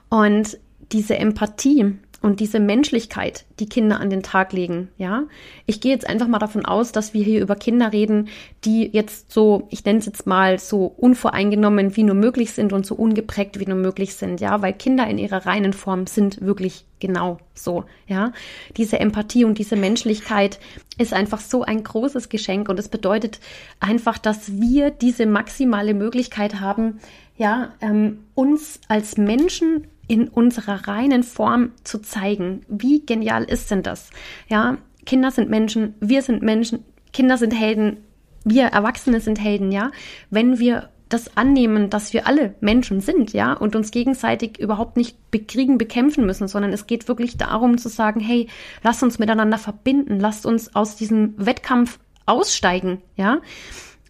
Und 0.10 0.58
diese 0.92 1.18
Empathie 1.18 1.98
und 2.24 2.40
diese 2.40 2.62
Menschlichkeit, 2.62 3.44
die 3.60 3.68
Kinder 3.68 4.00
an 4.00 4.10
den 4.10 4.24
Tag 4.24 4.54
legen, 4.54 4.88
ja. 4.98 5.26
Ich 5.66 5.82
gehe 5.82 5.92
jetzt 5.92 6.08
einfach 6.08 6.28
mal 6.30 6.40
davon 6.40 6.66
aus, 6.66 6.94
dass 6.94 7.14
wir 7.14 7.22
hier 7.22 7.42
über 7.42 7.58
Kinder 7.58 7.92
reden, 7.92 8.30
die 8.64 8.90
jetzt 8.92 9.32
so, 9.32 9.68
ich 9.72 9.84
nenne 9.84 10.00
es 10.00 10.06
jetzt 10.06 10.26
mal 10.26 10.58
so 10.58 10.86
unvoreingenommen 10.86 11.98
wie 11.98 12.04
nur 12.04 12.16
möglich 12.16 12.54
sind 12.54 12.72
und 12.72 12.86
so 12.86 12.96
ungeprägt 12.96 13.60
wie 13.60 13.66
nur 13.66 13.78
möglich 13.78 14.16
sind, 14.16 14.40
ja, 14.40 14.62
weil 14.62 14.72
Kinder 14.72 15.06
in 15.06 15.18
ihrer 15.18 15.46
reinen 15.46 15.74
Form 15.74 16.08
sind 16.08 16.40
wirklich 16.40 16.86
genau 17.02 17.40
so, 17.54 17.84
ja. 18.08 18.32
Diese 18.78 19.02
Empathie 19.02 19.44
und 19.44 19.58
diese 19.58 19.76
Menschlichkeit 19.76 20.62
ist 20.98 21.14
einfach 21.14 21.42
so 21.42 21.64
ein 21.64 21.84
großes 21.84 22.30
Geschenk 22.30 22.70
und 22.70 22.80
es 22.80 22.88
bedeutet 22.88 23.42
einfach, 23.82 24.18
dass 24.18 24.62
wir 24.62 24.92
diese 24.92 25.26
maximale 25.26 25.94
Möglichkeit 25.94 26.62
haben, 26.62 27.02
ja, 27.36 27.74
ähm, 27.82 28.20
uns 28.34 28.80
als 28.88 29.18
Menschen 29.18 29.88
in 30.14 30.28
unserer 30.28 30.88
reinen 30.88 31.24
Form 31.24 31.72
zu 31.84 32.00
zeigen. 32.00 32.62
Wie 32.68 33.04
genial 33.04 33.46
ist 33.46 33.72
denn 33.72 33.82
das? 33.82 34.12
Ja, 34.48 34.78
Kinder 35.08 35.32
sind 35.32 35.50
Menschen, 35.50 35.96
wir 36.02 36.22
sind 36.22 36.44
Menschen, 36.44 36.86
Kinder 37.14 37.36
sind 37.38 37.52
Helden, 37.52 37.98
wir 38.44 38.66
Erwachsene 38.66 39.22
sind 39.22 39.42
Helden, 39.42 39.72
ja. 39.72 39.90
Wenn 40.30 40.60
wir 40.60 40.90
das 41.10 41.36
annehmen, 41.36 41.90
dass 41.90 42.14
wir 42.14 42.28
alle 42.28 42.54
Menschen 42.62 43.02
sind, 43.02 43.34
ja, 43.34 43.54
und 43.54 43.76
uns 43.76 43.90
gegenseitig 43.90 44.60
überhaupt 44.60 44.98
nicht 44.98 45.32
bekriegen, 45.32 45.80
bekämpfen 45.80 46.28
müssen, 46.28 46.48
sondern 46.48 46.74
es 46.74 46.86
geht 46.86 47.08
wirklich 47.08 47.36
darum 47.36 47.80
zu 47.80 47.90
sagen, 47.90 48.20
hey, 48.20 48.48
lass 48.84 49.02
uns 49.02 49.18
miteinander 49.18 49.58
verbinden, 49.58 50.20
lasst 50.20 50.46
uns 50.46 50.76
aus 50.76 50.96
diesem 50.96 51.34
Wettkampf 51.44 51.98
aussteigen, 52.28 53.02
ja, 53.16 53.42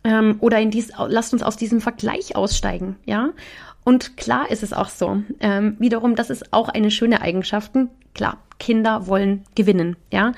ähm, 0.04 0.38
oder 0.40 0.60
in 0.60 0.72
dies, 0.72 0.92
lasst 1.08 1.34
uns 1.34 1.44
aus 1.44 1.58
diesem 1.58 1.82
Vergleich 1.82 2.36
aussteigen, 2.36 2.98
ja, 3.06 3.30
und 3.84 4.18
klar 4.18 4.50
ist 4.50 4.64
es 4.64 4.74
auch 4.74 4.90
so. 4.90 5.24
Ähm, 5.40 5.76
wiederum, 5.80 6.16
das 6.16 6.30
ist 6.30 6.54
auch 6.54 6.70
eine 6.70 6.92
schöne 6.92 7.22
Eigenschaft. 7.22 7.72
Klar, 8.14 8.38
Kinder 8.60 9.08
wollen 9.08 9.44
gewinnen, 9.56 9.98
ja. 10.12 10.34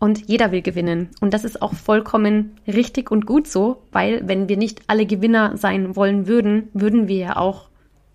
Und 0.00 0.28
jeder 0.28 0.50
will 0.50 0.62
gewinnen. 0.62 1.10
Und 1.20 1.32
das 1.32 1.44
ist 1.44 1.62
auch 1.62 1.74
vollkommen 1.74 2.56
richtig 2.66 3.12
und 3.12 3.24
gut 3.24 3.46
so, 3.46 3.82
weil 3.92 4.26
wenn 4.26 4.48
wir 4.48 4.56
nicht 4.56 4.82
alle 4.88 5.06
Gewinner 5.06 5.56
sein 5.56 5.94
wollen 5.94 6.26
würden, 6.26 6.68
würden 6.72 7.06
wir 7.06 7.16
ja 7.16 7.36
auch, 7.36 7.68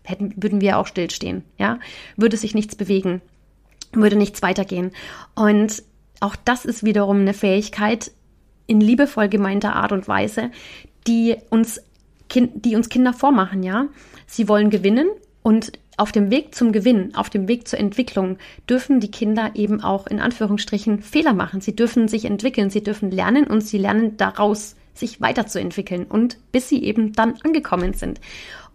hätten, 0.03 0.33
würden 0.35 0.59
wir 0.59 0.79
auch 0.79 0.87
stillstehen, 0.87 1.43
ja. 1.57 1.79
Würde 2.17 2.35
sich 2.35 2.53
nichts 2.53 2.75
bewegen, 2.75 3.21
würde 3.93 4.17
nichts 4.17 4.41
weitergehen. 4.41 4.91
Und 5.33 5.81
auch 6.19 6.35
das 6.35 6.65
ist 6.65 6.83
wiederum 6.83 7.21
eine 7.21 7.33
Fähigkeit 7.33 8.11
in 8.67 8.81
liebevoll 8.81 9.29
gemeinter 9.29 9.75
Art 9.75 9.91
und 9.91 10.07
Weise, 10.07 10.51
die 11.07 11.35
uns, 11.49 11.81
die 12.33 12.75
uns 12.75 12.89
Kinder 12.89 13.13
vormachen, 13.13 13.63
ja. 13.63 13.87
Sie 14.27 14.47
wollen 14.47 14.69
gewinnen 14.69 15.07
und 15.41 15.71
auf 15.97 16.11
dem 16.11 16.29
Weg 16.29 16.53
zum 16.53 16.71
Gewinn, 16.71 17.15
auf 17.15 17.29
dem 17.29 17.47
Weg 17.47 17.67
zur 17.67 17.79
Entwicklung 17.79 18.37
dürfen 18.69 18.99
die 18.99 19.09
Kinder 19.09 19.51
eben 19.55 19.81
auch 19.81 20.05
in 20.05 20.19
Anführungsstrichen 20.19 21.01
Fehler 21.01 21.33
machen. 21.33 21.59
Sie 21.59 21.75
dürfen 21.75 22.07
sich 22.07 22.25
entwickeln, 22.25 22.69
sie 22.69 22.83
dürfen 22.83 23.09
lernen 23.09 23.47
und 23.47 23.61
sie 23.61 23.79
lernen 23.79 24.15
daraus, 24.17 24.75
sich 24.93 25.21
weiterzuentwickeln 25.21 26.05
und 26.05 26.37
bis 26.51 26.69
sie 26.69 26.83
eben 26.83 27.13
dann 27.13 27.35
angekommen 27.43 27.93
sind. 27.93 28.19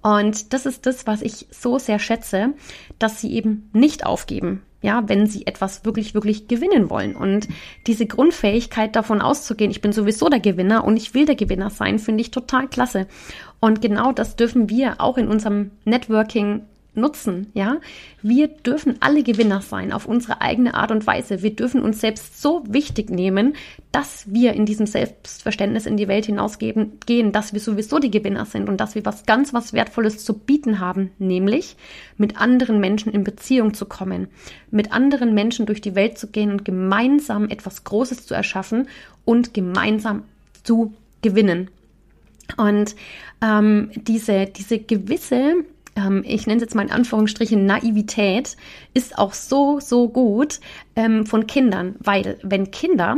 Und 0.02 0.52
das 0.52 0.66
ist 0.66 0.87
das, 0.87 1.07
was 1.07 1.22
ich 1.22 1.46
so 1.50 1.78
sehr 1.78 1.98
schätze, 1.98 2.55
dass 2.98 3.20
sie 3.20 3.33
eben 3.33 3.70
nicht 3.72 4.05
aufgeben, 4.05 4.62
ja, 4.82 5.08
wenn 5.08 5.26
sie 5.26 5.46
etwas 5.46 5.84
wirklich, 5.84 6.12
wirklich 6.14 6.48
gewinnen 6.48 6.90
wollen. 6.90 7.16
Und 7.16 7.48
diese 7.86 8.06
Grundfähigkeit 8.06 8.94
davon 8.94 9.22
auszugehen, 9.22 9.70
ich 9.70 9.80
bin 9.80 9.92
sowieso 9.92 10.28
der 10.28 10.40
Gewinner 10.40 10.84
und 10.84 10.96
ich 10.96 11.14
will 11.14 11.24
der 11.24 11.36
Gewinner 11.36 11.70
sein, 11.70 11.98
finde 11.98 12.20
ich 12.20 12.30
total 12.30 12.68
klasse. 12.68 13.06
Und 13.60 13.80
genau 13.80 14.12
das 14.12 14.36
dürfen 14.36 14.68
wir 14.68 15.00
auch 15.00 15.16
in 15.16 15.28
unserem 15.28 15.70
Networking 15.84 16.62
nutzen, 16.94 17.48
ja. 17.55 17.78
Wir 18.20 18.48
dürfen 18.48 18.96
alle 19.00 19.22
Gewinner 19.22 19.62
sein 19.62 19.92
auf 19.92 20.07
unsere 20.07 20.40
eigene 20.40 20.74
Art 20.74 20.90
und 20.90 21.07
Weise. 21.07 21.42
Wir 21.42 21.55
dürfen 21.55 21.83
uns 21.83 22.00
selbst 22.00 22.42
so 22.42 22.62
wichtig 22.68 23.11
nehmen, 23.11 23.55
dass 23.92 24.31
wir 24.33 24.52
in 24.52 24.66
diesem 24.66 24.87
Selbstverständnis 24.87 25.87
in 25.87 25.96
die 25.96 26.09
Welt 26.09 26.26
hinausgehen, 26.26 26.98
gehen, 27.07 27.33
dass 27.33 27.52
wir 27.52 27.61
sowieso 27.61 27.98
die 27.98 28.11
Gewinner 28.11 28.44
sind 28.44 28.68
und 28.68 28.81
dass 28.81 28.94
wir 28.94 29.05
was 29.07 29.24
ganz 29.24 29.55
was 29.55 29.72
Wertvolles 29.72 30.24
zu 30.24 30.35
bieten 30.35 30.81
haben, 30.81 31.11
nämlich 31.18 31.76
mit 32.18 32.38
anderen 32.38 32.78
Menschen 32.78 33.12
in 33.12 33.24
Beziehung 33.24 33.74
zu 33.74 33.87
kommen, 33.87 34.28
mit 34.70 34.92
anderen 34.92 35.35
Menschen 35.35 35.66
durch 35.66 35.81
die 35.81 35.94
Welt 35.94 36.18
zu 36.18 36.26
gehen 36.28 36.52
und 36.52 36.64
gemeinsam 36.64 37.48
etwas 37.48 37.85
Großes 37.85 38.26
zu 38.26 38.35
erschaffen 38.35 38.88
und 39.24 39.55
gemeinsam 39.55 40.24
zu 40.62 40.94
gewinnen. 41.22 41.70
Und 42.57 42.96
ähm, 43.40 43.90
diese, 43.94 44.46
diese 44.46 44.78
gewisse 44.78 45.64
ähm, 45.96 46.22
ich 46.26 46.46
nenne 46.46 46.59
es 46.59 46.62
jetzt 46.62 46.74
mal 46.74 46.83
in 46.83 46.92
Anführungsstrichen 46.92 47.66
Naivität, 47.66 48.57
ist 48.94 49.18
auch 49.18 49.35
so, 49.35 49.81
so 49.81 50.09
gut 50.09 50.61
ähm, 50.96 51.26
von 51.26 51.46
Kindern, 51.46 51.96
weil 52.00 52.38
wenn 52.42 52.70
Kinder 52.70 53.16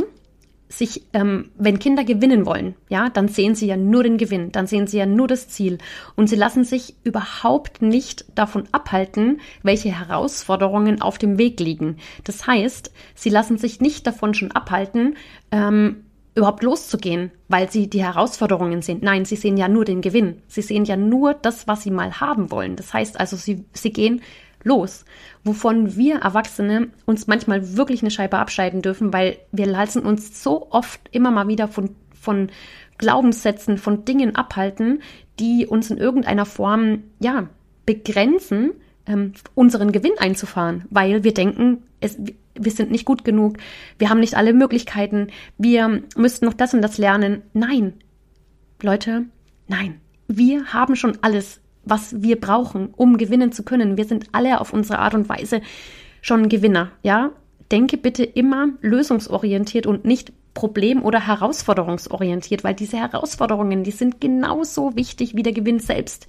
sich, 0.67 1.03
ähm, 1.13 1.51
wenn 1.57 1.79
Kinder 1.79 2.03
gewinnen 2.03 2.45
wollen, 2.45 2.75
ja, 2.89 3.09
dann 3.09 3.27
sehen 3.27 3.55
sie 3.55 3.67
ja 3.67 3.77
nur 3.77 4.03
den 4.03 4.17
Gewinn, 4.17 4.51
dann 4.51 4.67
sehen 4.67 4.87
sie 4.87 4.97
ja 4.97 5.05
nur 5.05 5.27
das 5.27 5.47
Ziel 5.47 5.77
und 6.15 6.27
sie 6.27 6.35
lassen 6.35 6.63
sich 6.63 6.95
überhaupt 7.03 7.81
nicht 7.81 8.25
davon 8.35 8.63
abhalten, 8.71 9.41
welche 9.63 9.89
Herausforderungen 9.97 11.01
auf 11.01 11.17
dem 11.17 11.37
Weg 11.37 11.59
liegen. 11.59 11.97
Das 12.23 12.47
heißt, 12.47 12.91
sie 13.13 13.29
lassen 13.29 13.57
sich 13.57 13.79
nicht 13.79 14.07
davon 14.07 14.33
schon 14.33 14.51
abhalten, 14.51 15.15
ähm, 15.51 16.04
überhaupt 16.35 16.63
loszugehen, 16.63 17.31
weil 17.47 17.71
sie 17.71 17.89
die 17.89 18.03
Herausforderungen 18.03 18.81
sehen. 18.81 18.99
Nein, 19.01 19.23
sie 19.25 19.37
sehen 19.37 19.57
ja 19.57 19.69
nur 19.69 19.85
den 19.85 20.01
Gewinn. 20.01 20.41
Sie 20.47 20.61
sehen 20.61 20.83
ja 20.83 20.97
nur 20.97 21.33
das, 21.33 21.67
was 21.67 21.83
sie 21.83 21.91
mal 21.91 22.19
haben 22.19 22.51
wollen. 22.51 22.75
Das 22.75 22.93
heißt 22.93 23.19
also, 23.19 23.37
sie, 23.37 23.63
sie 23.73 23.91
gehen 23.91 24.21
los, 24.63 25.05
wovon 25.43 25.95
wir 25.95 26.17
Erwachsene 26.17 26.89
uns 27.05 27.27
manchmal 27.27 27.77
wirklich 27.77 28.01
eine 28.01 28.11
Scheibe 28.11 28.37
abscheiden 28.37 28.81
dürfen, 28.81 29.13
weil 29.13 29.37
wir 29.51 29.65
lassen 29.65 30.01
uns 30.01 30.43
so 30.43 30.67
oft 30.71 30.99
immer 31.11 31.31
mal 31.31 31.47
wieder 31.47 31.67
von, 31.67 31.95
von 32.19 32.49
Glaubenssätzen, 32.97 33.77
von 33.77 34.03
Dingen 34.03 34.35
abhalten, 34.35 35.01
die 35.39 35.67
uns 35.67 35.89
in 35.89 35.97
irgendeiner 35.97 36.45
Form, 36.45 37.03
ja, 37.19 37.47
begrenzen, 37.85 38.71
ähm, 39.05 39.33
unseren 39.53 39.91
Gewinn 39.91 40.17
einzufahren, 40.17 40.85
weil 40.89 41.23
wir 41.23 41.33
denken, 41.33 41.83
es, 41.99 42.17
wir 42.59 42.71
sind 42.71 42.91
nicht 42.91 43.05
gut 43.05 43.23
genug, 43.23 43.57
wir 43.99 44.09
haben 44.09 44.19
nicht 44.19 44.35
alle 44.35 44.53
Möglichkeiten, 44.53 45.27
wir 45.57 46.03
müssten 46.15 46.45
noch 46.45 46.53
das 46.53 46.73
und 46.73 46.81
das 46.81 46.97
lernen. 46.97 47.43
Nein, 47.53 47.93
Leute, 48.81 49.25
nein. 49.67 50.01
Wir 50.27 50.73
haben 50.73 50.95
schon 50.95 51.17
alles, 51.21 51.61
was 51.83 52.21
wir 52.21 52.39
brauchen, 52.39 52.89
um 52.95 53.17
gewinnen 53.17 53.51
zu 53.51 53.63
können. 53.63 53.97
Wir 53.97 54.05
sind 54.05 54.27
alle 54.31 54.59
auf 54.59 54.73
unsere 54.73 54.99
Art 54.99 55.13
und 55.13 55.29
Weise 55.29 55.61
schon 56.21 56.49
Gewinner, 56.49 56.91
ja? 57.03 57.31
Denke 57.71 57.97
bitte 57.97 58.23
immer 58.23 58.69
lösungsorientiert 58.81 59.87
und 59.87 60.05
nicht 60.05 60.33
problem- 60.53 61.03
oder 61.03 61.27
herausforderungsorientiert, 61.27 62.63
weil 62.63 62.73
diese 62.73 62.97
Herausforderungen, 62.97 63.83
die 63.83 63.91
sind 63.91 64.21
genauso 64.21 64.95
wichtig 64.95 65.35
wie 65.35 65.43
der 65.43 65.53
Gewinn 65.53 65.79
selbst. 65.79 66.27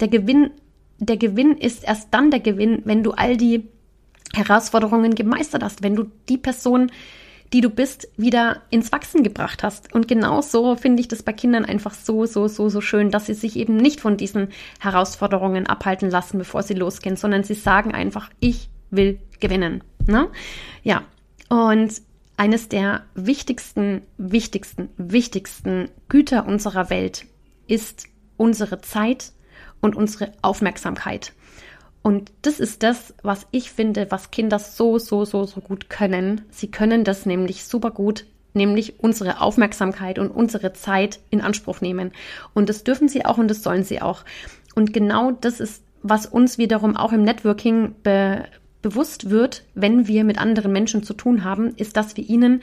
Der 0.00 0.08
Gewinn, 0.08 0.50
der 0.98 1.16
Gewinn 1.16 1.56
ist 1.56 1.84
erst 1.84 2.12
dann 2.12 2.30
der 2.30 2.40
Gewinn, 2.40 2.82
wenn 2.84 3.02
du 3.02 3.12
all 3.12 3.36
die 3.36 3.68
Herausforderungen 4.34 5.14
gemeistert 5.14 5.62
hast, 5.62 5.82
wenn 5.82 5.96
du 5.96 6.10
die 6.28 6.38
Person, 6.38 6.90
die 7.52 7.60
du 7.60 7.68
bist, 7.68 8.08
wieder 8.16 8.62
ins 8.70 8.92
Wachsen 8.92 9.22
gebracht 9.22 9.62
hast. 9.62 9.92
Und 9.94 10.08
genauso 10.08 10.74
finde 10.76 11.00
ich 11.00 11.08
das 11.08 11.22
bei 11.22 11.32
Kindern 11.32 11.64
einfach 11.64 11.94
so, 11.94 12.24
so, 12.24 12.48
so, 12.48 12.68
so 12.68 12.80
schön, 12.80 13.10
dass 13.10 13.26
sie 13.26 13.34
sich 13.34 13.56
eben 13.56 13.76
nicht 13.76 14.00
von 14.00 14.16
diesen 14.16 14.48
Herausforderungen 14.80 15.66
abhalten 15.66 16.10
lassen, 16.10 16.38
bevor 16.38 16.62
sie 16.62 16.74
losgehen, 16.74 17.16
sondern 17.16 17.44
sie 17.44 17.54
sagen 17.54 17.92
einfach, 17.92 18.30
ich 18.40 18.70
will 18.90 19.18
gewinnen. 19.40 19.84
Ne? 20.06 20.28
Ja, 20.82 21.02
und 21.48 22.00
eines 22.36 22.68
der 22.68 23.02
wichtigsten, 23.14 24.02
wichtigsten, 24.16 24.88
wichtigsten 24.96 25.90
Güter 26.08 26.46
unserer 26.46 26.88
Welt 26.88 27.26
ist 27.66 28.06
unsere 28.36 28.80
Zeit 28.80 29.32
und 29.80 29.94
unsere 29.94 30.32
Aufmerksamkeit. 30.42 31.32
Und 32.02 32.32
das 32.42 32.58
ist 32.58 32.82
das, 32.82 33.14
was 33.22 33.46
ich 33.52 33.70
finde, 33.70 34.10
was 34.10 34.30
Kinder 34.30 34.58
so, 34.58 34.98
so, 34.98 35.24
so, 35.24 35.44
so 35.44 35.60
gut 35.60 35.88
können. 35.88 36.42
Sie 36.50 36.70
können 36.70 37.04
das 37.04 37.26
nämlich 37.26 37.64
super 37.64 37.92
gut, 37.92 38.26
nämlich 38.54 38.98
unsere 39.00 39.40
Aufmerksamkeit 39.40 40.18
und 40.18 40.30
unsere 40.30 40.72
Zeit 40.72 41.20
in 41.30 41.40
Anspruch 41.40 41.80
nehmen. 41.80 42.12
Und 42.54 42.68
das 42.68 42.82
dürfen 42.82 43.08
sie 43.08 43.24
auch 43.24 43.38
und 43.38 43.48
das 43.48 43.62
sollen 43.62 43.84
sie 43.84 44.02
auch. 44.02 44.24
Und 44.74 44.92
genau 44.92 45.30
das 45.30 45.60
ist, 45.60 45.84
was 46.02 46.26
uns 46.26 46.58
wiederum 46.58 46.96
auch 46.96 47.12
im 47.12 47.22
Networking 47.22 47.94
be 48.02 48.44
bewusst 48.82 49.30
wird, 49.30 49.62
wenn 49.74 50.08
wir 50.08 50.24
mit 50.24 50.38
anderen 50.38 50.72
Menschen 50.72 51.04
zu 51.04 51.14
tun 51.14 51.44
haben, 51.44 51.72
ist, 51.76 51.96
dass 51.96 52.16
wir 52.16 52.28
ihnen 52.28 52.62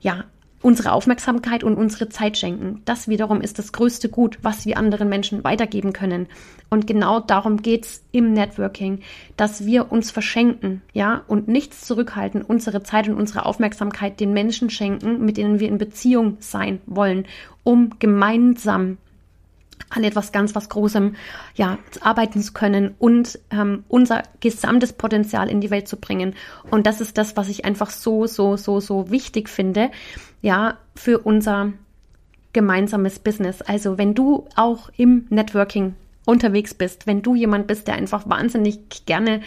ja 0.00 0.24
unsere 0.62 0.92
Aufmerksamkeit 0.92 1.64
und 1.64 1.76
unsere 1.76 2.08
Zeit 2.08 2.38
schenken. 2.38 2.80
Das 2.84 3.08
wiederum 3.08 3.40
ist 3.40 3.58
das 3.58 3.72
größte 3.72 4.08
Gut, 4.08 4.38
was 4.42 4.64
wir 4.64 4.78
anderen 4.78 5.08
Menschen 5.08 5.44
weitergeben 5.44 5.92
können. 5.92 6.28
Und 6.70 6.86
genau 6.86 7.20
darum 7.20 7.60
geht's 7.62 8.02
im 8.12 8.32
Networking, 8.32 9.00
dass 9.36 9.66
wir 9.66 9.92
uns 9.92 10.10
verschenken, 10.10 10.82
ja, 10.92 11.22
und 11.26 11.48
nichts 11.48 11.84
zurückhalten, 11.84 12.42
unsere 12.42 12.82
Zeit 12.82 13.08
und 13.08 13.16
unsere 13.16 13.44
Aufmerksamkeit 13.44 14.20
den 14.20 14.32
Menschen 14.32 14.70
schenken, 14.70 15.24
mit 15.24 15.36
denen 15.36 15.60
wir 15.60 15.68
in 15.68 15.78
Beziehung 15.78 16.36
sein 16.40 16.80
wollen, 16.86 17.26
um 17.64 17.90
gemeinsam 17.98 18.98
an 19.94 20.04
etwas 20.04 20.32
ganz 20.32 20.54
was 20.54 20.68
Großem 20.68 21.16
ja 21.54 21.78
arbeiten 22.00 22.42
zu 22.42 22.52
können 22.52 22.94
und 22.98 23.38
ähm, 23.50 23.84
unser 23.88 24.22
gesamtes 24.40 24.92
Potenzial 24.92 25.50
in 25.50 25.60
die 25.60 25.70
Welt 25.70 25.88
zu 25.88 25.96
bringen. 25.96 26.34
Und 26.70 26.86
das 26.86 27.00
ist 27.00 27.18
das, 27.18 27.36
was 27.36 27.48
ich 27.48 27.64
einfach 27.64 27.90
so 27.90 28.26
so 28.26 28.56
so 28.56 28.80
so 28.80 29.10
wichtig 29.10 29.48
finde, 29.48 29.90
ja 30.40 30.78
für 30.94 31.18
unser 31.18 31.72
gemeinsames 32.52 33.18
Business. 33.18 33.62
Also 33.62 33.98
wenn 33.98 34.14
du 34.14 34.46
auch 34.56 34.90
im 34.96 35.26
Networking 35.30 35.94
unterwegs 36.24 36.74
bist, 36.74 37.06
wenn 37.06 37.22
du 37.22 37.34
jemand 37.34 37.66
bist, 37.66 37.88
der 37.88 37.94
einfach 37.94 38.28
wahnsinnig 38.28 39.06
gerne 39.06 39.40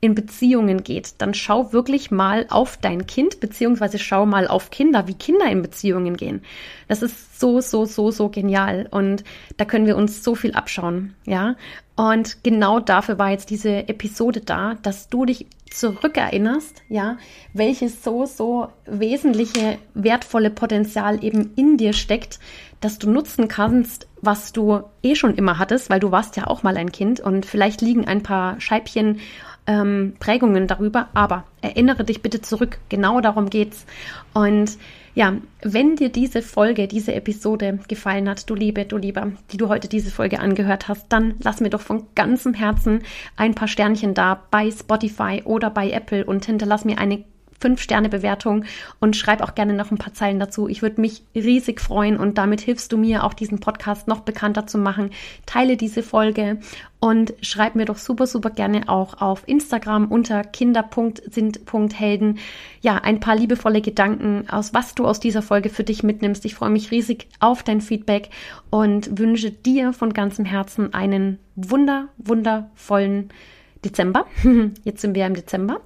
in 0.00 0.14
Beziehungen 0.14 0.82
geht, 0.82 1.14
dann 1.18 1.32
schau 1.32 1.72
wirklich 1.72 2.10
mal 2.10 2.46
auf 2.48 2.76
dein 2.76 3.06
Kind, 3.06 3.38
beziehungsweise 3.38 3.98
schau 3.98 4.26
mal 4.26 4.48
auf 4.48 4.70
Kinder, 4.70 5.06
wie 5.06 5.14
Kinder 5.14 5.46
in 5.48 5.62
Beziehungen 5.62 6.16
gehen. 6.16 6.42
Das 6.88 7.02
ist 7.02 7.38
so, 7.38 7.60
so, 7.60 7.84
so, 7.84 8.10
so 8.10 8.28
genial. 8.28 8.88
Und 8.90 9.22
da 9.58 9.64
können 9.64 9.86
wir 9.86 9.96
uns 9.96 10.24
so 10.24 10.34
viel 10.34 10.54
abschauen, 10.54 11.14
ja. 11.24 11.54
Und 11.94 12.42
genau 12.42 12.80
dafür 12.80 13.18
war 13.18 13.30
jetzt 13.30 13.50
diese 13.50 13.88
Episode 13.88 14.40
da, 14.40 14.74
dass 14.82 15.08
du 15.08 15.24
dich 15.26 15.46
zurückerinnerst, 15.74 16.82
ja, 16.88 17.18
welches 17.52 18.02
so, 18.02 18.26
so 18.26 18.68
wesentliche, 18.86 19.78
wertvolle 19.94 20.50
Potenzial 20.50 21.22
eben 21.24 21.52
in 21.56 21.76
dir 21.76 21.92
steckt, 21.92 22.38
dass 22.80 22.98
du 22.98 23.10
nutzen 23.10 23.48
kannst, 23.48 24.08
was 24.20 24.52
du 24.52 24.82
eh 25.02 25.14
schon 25.14 25.34
immer 25.34 25.58
hattest, 25.58 25.88
weil 25.88 26.00
du 26.00 26.10
warst 26.10 26.36
ja 26.36 26.46
auch 26.46 26.62
mal 26.62 26.76
ein 26.76 26.92
Kind 26.92 27.20
und 27.20 27.46
vielleicht 27.46 27.80
liegen 27.80 28.06
ein 28.06 28.22
paar 28.22 28.60
Scheibchen 28.60 29.20
ähm, 29.66 30.14
Prägungen 30.18 30.66
darüber, 30.66 31.08
aber 31.14 31.44
erinnere 31.60 32.04
dich 32.04 32.22
bitte 32.22 32.40
zurück. 32.40 32.78
Genau 32.88 33.20
darum 33.20 33.50
geht's. 33.50 33.86
Und 34.34 34.78
ja, 35.14 35.34
wenn 35.62 35.96
dir 35.96 36.08
diese 36.08 36.40
Folge, 36.40 36.88
diese 36.88 37.14
Episode 37.14 37.78
gefallen 37.86 38.28
hat, 38.28 38.48
du 38.48 38.54
Liebe, 38.54 38.86
du 38.86 38.96
Lieber, 38.96 39.32
die 39.50 39.58
du 39.58 39.68
heute 39.68 39.88
diese 39.88 40.10
Folge 40.10 40.40
angehört 40.40 40.88
hast, 40.88 41.06
dann 41.10 41.34
lass 41.40 41.60
mir 41.60 41.68
doch 41.70 41.82
von 41.82 42.06
ganzem 42.14 42.54
Herzen 42.54 43.02
ein 43.36 43.54
paar 43.54 43.68
Sternchen 43.68 44.14
da 44.14 44.42
bei 44.50 44.70
Spotify 44.70 45.42
oder 45.44 45.68
bei 45.68 45.90
Apple 45.90 46.24
und 46.24 46.46
hinterlass 46.46 46.86
mir 46.86 46.98
eine 46.98 47.24
5-Sterne-Bewertung 47.62 48.64
und 49.00 49.16
schreib 49.16 49.40
auch 49.40 49.54
gerne 49.54 49.74
noch 49.74 49.90
ein 49.90 49.98
paar 49.98 50.14
Zeilen 50.14 50.40
dazu. 50.40 50.68
Ich 50.68 50.82
würde 50.82 51.00
mich 51.00 51.22
riesig 51.34 51.80
freuen 51.80 52.16
und 52.16 52.38
damit 52.38 52.60
hilfst 52.60 52.92
du 52.92 52.98
mir 52.98 53.24
auch 53.24 53.34
diesen 53.34 53.60
Podcast 53.60 54.08
noch 54.08 54.20
bekannter 54.20 54.66
zu 54.66 54.78
machen. 54.78 55.10
Teile 55.46 55.76
diese 55.76 56.02
Folge 56.02 56.58
und 57.00 57.34
schreib 57.42 57.74
mir 57.74 57.84
doch 57.84 57.98
super, 57.98 58.28
super 58.28 58.50
gerne 58.50 58.88
auch 58.88 59.20
auf 59.20 59.42
Instagram 59.46 60.06
unter 60.06 60.44
kinder.sind.helden 60.44 62.38
ja 62.80 62.94
ein 62.96 63.18
paar 63.18 63.34
liebevolle 63.34 63.80
Gedanken 63.80 64.48
aus, 64.48 64.72
was 64.72 64.94
du 64.94 65.04
aus 65.04 65.18
dieser 65.18 65.42
Folge 65.42 65.68
für 65.68 65.84
dich 65.84 66.02
mitnimmst. 66.02 66.44
Ich 66.44 66.54
freue 66.54 66.70
mich 66.70 66.92
riesig 66.92 67.26
auf 67.40 67.62
dein 67.62 67.80
Feedback 67.80 68.30
und 68.70 69.18
wünsche 69.18 69.50
dir 69.50 69.92
von 69.92 70.12
ganzem 70.12 70.44
Herzen 70.44 70.94
einen 70.94 71.40
wunder, 71.56 72.08
wundervollen 72.18 73.30
Dezember. 73.84 74.26
Jetzt 74.84 75.00
sind 75.00 75.14
wir 75.16 75.26
im 75.26 75.34
Dezember. 75.34 75.80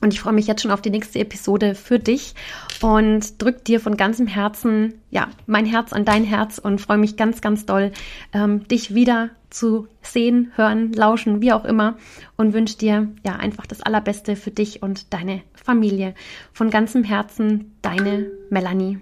Und 0.00 0.12
ich 0.12 0.20
freue 0.20 0.34
mich 0.34 0.46
jetzt 0.46 0.62
schon 0.62 0.70
auf 0.70 0.82
die 0.82 0.90
nächste 0.90 1.18
Episode 1.18 1.74
für 1.74 1.98
dich 1.98 2.34
und 2.82 3.40
drück 3.42 3.64
dir 3.64 3.80
von 3.80 3.96
ganzem 3.96 4.26
Herzen, 4.26 4.94
ja, 5.10 5.28
mein 5.46 5.64
Herz 5.64 5.92
an 5.92 6.04
dein 6.04 6.24
Herz 6.24 6.58
und 6.58 6.80
freue 6.80 6.98
mich 6.98 7.16
ganz, 7.16 7.40
ganz 7.40 7.64
doll, 7.64 7.92
ähm, 8.32 8.68
dich 8.68 8.94
wieder 8.94 9.30
zu 9.48 9.88
sehen, 10.02 10.52
hören, 10.54 10.92
lauschen, 10.92 11.40
wie 11.40 11.52
auch 11.52 11.64
immer 11.64 11.96
und 12.36 12.52
wünsche 12.52 12.76
dir 12.76 13.08
ja 13.24 13.36
einfach 13.36 13.66
das 13.66 13.80
Allerbeste 13.80 14.36
für 14.36 14.50
dich 14.50 14.82
und 14.82 15.14
deine 15.14 15.42
Familie. 15.54 16.14
Von 16.52 16.70
ganzem 16.70 17.02
Herzen, 17.02 17.76
deine 17.80 18.26
Melanie. 18.50 18.98